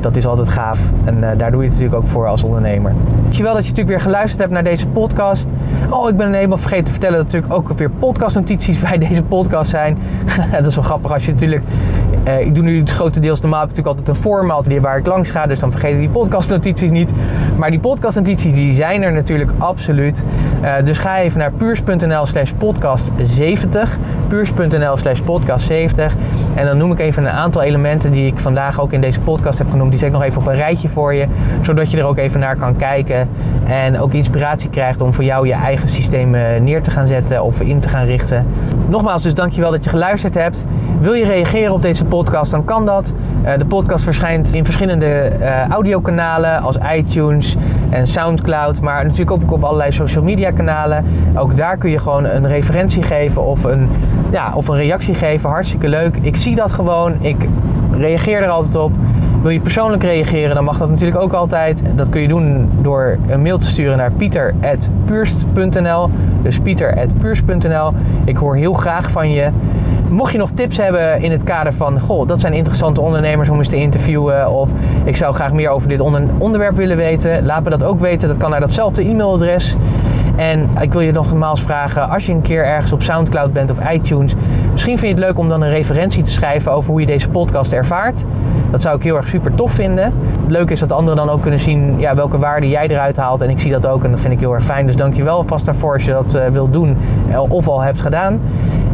Dat 0.00 0.16
is 0.16 0.26
altijd 0.26 0.48
gaaf 0.48 0.78
en 1.04 1.16
uh, 1.16 1.28
daar 1.36 1.50
doe 1.50 1.62
je 1.62 1.68
het 1.68 1.78
natuurlijk 1.78 2.02
ook 2.02 2.08
voor 2.08 2.26
als 2.26 2.42
ondernemer. 2.42 2.92
Dankjewel 3.22 3.54
dat 3.54 3.62
je 3.62 3.70
natuurlijk 3.70 3.96
weer 3.96 4.06
geluisterd 4.06 4.40
hebt 4.40 4.52
naar 4.52 4.64
deze 4.64 4.86
podcast. 4.86 5.52
Oh, 5.90 6.08
ik 6.08 6.16
ben 6.16 6.32
helemaal 6.32 6.58
vergeten 6.58 6.84
te 6.84 6.90
vertellen 6.90 7.16
dat 7.16 7.24
natuurlijk 7.24 7.52
ook 7.52 7.78
weer 7.78 7.90
podcastnotities 7.90 8.78
bij 8.78 8.98
deze 8.98 9.22
podcast 9.22 9.70
zijn. 9.70 9.98
dat 10.52 10.66
is 10.66 10.74
wel 10.74 10.84
grappig 10.84 11.12
als 11.12 11.26
je 11.26 11.32
natuurlijk 11.32 11.62
uh, 12.26 12.40
ik 12.40 12.54
doe 12.54 12.64
nu 12.64 12.86
grotendeels 12.86 13.40
normaal 13.40 13.60
heb 13.60 13.68
ik 13.70 13.76
natuurlijk 13.76 13.98
altijd 13.98 14.16
een 14.16 14.22
format 14.22 14.78
waar 14.80 14.98
ik 14.98 15.06
langs 15.06 15.30
ga, 15.30 15.46
dus 15.46 15.60
dan 15.60 15.70
vergeet 15.70 15.92
ik 15.92 15.98
die 15.98 16.08
podcastnotities 16.08 16.90
niet. 16.90 17.12
Maar 17.56 17.70
die 17.70 17.80
podcastnotities 17.80 18.54
die 18.54 18.72
zijn 18.72 19.02
er 19.02 19.12
natuurlijk 19.12 19.50
absoluut. 19.58 20.24
Uh, 20.62 20.74
dus 20.84 20.98
ga 20.98 21.18
even 21.18 21.38
naar 21.38 21.52
puurs.nl 21.52 22.26
slash 22.26 22.50
podcast 22.58 23.12
70. 23.22 23.96
Puurs.nl 24.28 24.96
slash 24.96 25.20
podcast 25.20 25.66
70. 25.66 26.14
En 26.54 26.66
dan 26.66 26.76
noem 26.76 26.92
ik 26.92 26.98
even 26.98 27.22
een 27.24 27.30
aantal 27.30 27.62
elementen 27.62 28.10
die 28.10 28.26
ik 28.26 28.38
vandaag 28.38 28.80
ook 28.80 28.92
in 28.92 29.00
deze 29.00 29.20
podcast 29.20 29.58
heb 29.58 29.70
genoemd. 29.70 29.90
Die 29.90 29.98
zet 29.98 30.08
ik 30.08 30.14
nog 30.14 30.22
even 30.22 30.40
op 30.40 30.46
een 30.46 30.54
rijtje 30.54 30.88
voor 30.88 31.14
je, 31.14 31.26
zodat 31.60 31.90
je 31.90 31.96
er 31.96 32.04
ook 32.04 32.18
even 32.18 32.40
naar 32.40 32.56
kan 32.56 32.76
kijken. 32.76 33.28
En 33.66 34.00
ook 34.00 34.12
inspiratie 34.12 34.70
krijgt 34.70 35.00
om 35.00 35.14
voor 35.14 35.24
jou 35.24 35.46
je 35.46 35.52
eigen 35.52 35.88
systeem 35.88 36.30
neer 36.64 36.82
te 36.82 36.90
gaan 36.90 37.06
zetten 37.06 37.42
of 37.42 37.60
in 37.60 37.80
te 37.80 37.88
gaan 37.88 38.04
richten. 38.04 38.46
Nogmaals, 38.88 39.22
dus 39.22 39.34
dankjewel 39.34 39.70
dat 39.70 39.84
je 39.84 39.90
geluisterd 39.90 40.34
hebt. 40.34 40.66
Wil 41.00 41.12
je 41.12 41.24
reageren 41.24 41.72
op 41.72 41.82
deze 41.82 42.04
podcast, 42.04 42.50
dan 42.50 42.64
kan 42.64 42.86
dat. 42.86 43.12
Uh, 43.44 43.52
de 43.58 43.64
podcast 43.64 44.04
verschijnt 44.04 44.54
in 44.54 44.64
verschillende 44.64 45.32
uh, 45.40 45.68
audiokanalen 45.68 46.62
als 46.62 46.78
iTunes 46.94 47.56
en 47.90 48.06
Soundcloud, 48.06 48.80
maar 48.80 49.04
natuurlijk 49.04 49.30
ook 49.30 49.52
op 49.52 49.64
allerlei 49.64 49.92
social 49.92 50.24
media 50.24 50.50
kanalen. 50.50 51.04
Ook 51.34 51.56
daar 51.56 51.76
kun 51.76 51.90
je 51.90 51.98
gewoon 51.98 52.24
een 52.24 52.46
referentie 52.46 53.02
geven 53.02 53.44
of 53.44 53.64
een, 53.64 53.88
ja, 54.30 54.52
of 54.54 54.68
een 54.68 54.76
reactie 54.76 55.14
geven. 55.14 55.50
Hartstikke 55.50 55.88
leuk. 55.88 56.16
Ik 56.20 56.36
zie 56.36 56.54
dat 56.54 56.72
gewoon. 56.72 57.14
Ik 57.20 57.48
reageer 57.92 58.42
er 58.42 58.48
altijd 58.48 58.74
op. 58.76 58.92
Wil 59.42 59.50
je 59.50 59.60
persoonlijk 59.60 60.02
reageren, 60.02 60.54
dan 60.54 60.64
mag 60.64 60.78
dat 60.78 60.90
natuurlijk 60.90 61.20
ook 61.20 61.32
altijd. 61.32 61.82
Dat 61.94 62.08
kun 62.08 62.20
je 62.20 62.28
doen 62.28 62.70
door 62.82 63.18
een 63.28 63.42
mail 63.42 63.58
te 63.58 63.66
sturen 63.66 63.96
naar 63.96 64.12
pieter.puurst.nl. 64.12 66.10
Dus 66.42 66.58
pieter.puurst.nl. 66.58 67.92
Ik 68.24 68.36
hoor 68.36 68.56
heel 68.56 68.72
graag 68.72 69.10
van 69.10 69.30
je. 69.30 69.50
Mocht 70.10 70.32
je 70.32 70.38
nog 70.38 70.50
tips 70.54 70.76
hebben 70.76 71.22
in 71.22 71.30
het 71.30 71.42
kader 71.42 71.72
van, 71.72 72.00
goh, 72.00 72.26
dat 72.26 72.40
zijn 72.40 72.52
interessante 72.52 73.00
ondernemers 73.00 73.48
om 73.48 73.58
eens 73.58 73.68
te 73.68 73.76
interviewen. 73.76 74.50
Of 74.50 74.68
ik 75.04 75.16
zou 75.16 75.34
graag 75.34 75.52
meer 75.52 75.68
over 75.68 75.88
dit 75.88 76.00
onder 76.00 76.22
onderwerp 76.38 76.76
willen 76.76 76.96
weten. 76.96 77.46
Laat 77.46 77.64
me 77.64 77.70
dat 77.70 77.84
ook 77.84 78.00
weten. 78.00 78.28
Dat 78.28 78.36
kan 78.36 78.50
naar 78.50 78.60
datzelfde 78.60 79.02
e-mailadres. 79.02 79.76
En 80.36 80.68
ik 80.80 80.92
wil 80.92 81.00
je 81.00 81.12
nogmaals 81.12 81.60
vragen, 81.60 82.08
als 82.08 82.26
je 82.26 82.32
een 82.32 82.42
keer 82.42 82.64
ergens 82.64 82.92
op 82.92 83.02
Soundcloud 83.02 83.52
bent 83.52 83.70
of 83.70 83.90
iTunes, 83.90 84.34
misschien 84.72 84.98
vind 84.98 85.16
je 85.16 85.22
het 85.22 85.26
leuk 85.26 85.38
om 85.38 85.48
dan 85.48 85.62
een 85.62 85.70
referentie 85.70 86.22
te 86.22 86.30
schrijven 86.30 86.72
over 86.72 86.90
hoe 86.90 87.00
je 87.00 87.06
deze 87.06 87.28
podcast 87.28 87.72
ervaart. 87.72 88.24
Dat 88.70 88.80
zou 88.80 88.96
ik 88.96 89.02
heel 89.02 89.16
erg 89.16 89.28
super 89.28 89.54
tof 89.54 89.72
vinden. 89.72 90.04
Het 90.04 90.50
leuke 90.50 90.72
is 90.72 90.80
dat 90.80 90.92
anderen 90.92 91.16
dan 91.16 91.30
ook 91.30 91.42
kunnen 91.42 91.60
zien 91.60 91.98
ja, 91.98 92.14
welke 92.14 92.38
waarde 92.38 92.68
jij 92.68 92.86
eruit 92.88 93.16
haalt. 93.16 93.40
En 93.40 93.50
ik 93.50 93.58
zie 93.58 93.70
dat 93.70 93.86
ook 93.86 94.04
en 94.04 94.10
dat 94.10 94.20
vind 94.20 94.32
ik 94.32 94.40
heel 94.40 94.54
erg 94.54 94.64
fijn. 94.64 94.86
Dus 94.86 94.96
dankjewel 94.96 95.36
alvast 95.36 95.64
daarvoor 95.64 95.92
als 95.92 96.04
je 96.04 96.12
dat 96.12 96.34
uh, 96.34 96.46
wilt 96.46 96.72
doen 96.72 96.96
of 97.48 97.68
al 97.68 97.80
hebt 97.80 98.00
gedaan. 98.00 98.40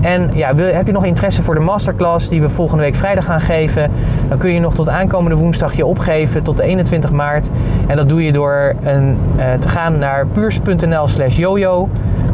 En 0.06 0.30
ja, 0.34 0.54
wil, 0.54 0.74
heb 0.74 0.86
je 0.86 0.92
nog 0.92 1.04
interesse 1.04 1.42
voor 1.42 1.54
de 1.54 1.60
masterclass 1.60 2.28
die 2.28 2.40
we 2.40 2.48
volgende 2.48 2.82
week 2.82 2.94
vrijdag 2.94 3.24
gaan 3.24 3.40
geven? 3.40 3.90
Dan 4.28 4.38
kun 4.38 4.52
je 4.52 4.60
nog 4.60 4.74
tot 4.74 4.88
aankomende 4.88 5.36
woensdag 5.36 5.76
je 5.76 5.86
opgeven 5.86 6.42
tot 6.42 6.56
de 6.56 6.62
21 6.62 7.12
maart. 7.12 7.50
En 7.86 7.96
dat 7.96 8.08
doe 8.08 8.24
je 8.24 8.32
door 8.32 8.74
een, 8.82 9.18
uh, 9.36 9.54
te 9.54 9.68
gaan 9.68 9.98
naar 9.98 10.26
puurs.nl 10.26 11.08
slash 11.08 11.36
jojo. 11.36 11.88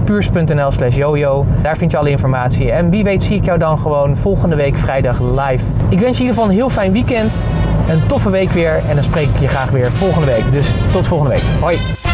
Puurs.nl 0.04 0.70
slash 0.70 0.96
jojo. 0.96 1.46
Daar 1.62 1.76
vind 1.76 1.90
je 1.90 1.96
alle 1.96 2.10
informatie. 2.10 2.72
En 2.72 2.90
wie 2.90 3.04
weet 3.04 3.22
zie 3.22 3.36
ik 3.36 3.44
jou 3.44 3.58
dan 3.58 3.78
gewoon 3.78 4.16
volgende 4.16 4.56
week 4.56 4.76
vrijdag 4.76 5.20
live. 5.20 5.64
Ik 5.88 6.00
wens 6.00 6.18
je 6.18 6.24
in 6.24 6.28
ieder 6.28 6.34
geval 6.34 6.44
een 6.44 6.50
heel 6.50 6.70
fijn 6.70 6.92
weekend. 6.92 7.44
Een 7.88 8.06
toffe 8.06 8.30
week 8.30 8.50
weer. 8.50 8.80
En 8.88 8.94
dan 8.94 9.04
spreek 9.04 9.28
ik 9.28 9.36
je 9.36 9.48
graag 9.48 9.70
weer 9.70 9.92
volgende 9.92 10.26
week. 10.26 10.44
Dus 10.52 10.72
tot 10.90 11.06
volgende 11.06 11.34
week. 11.34 11.44
Hoi. 11.60 12.11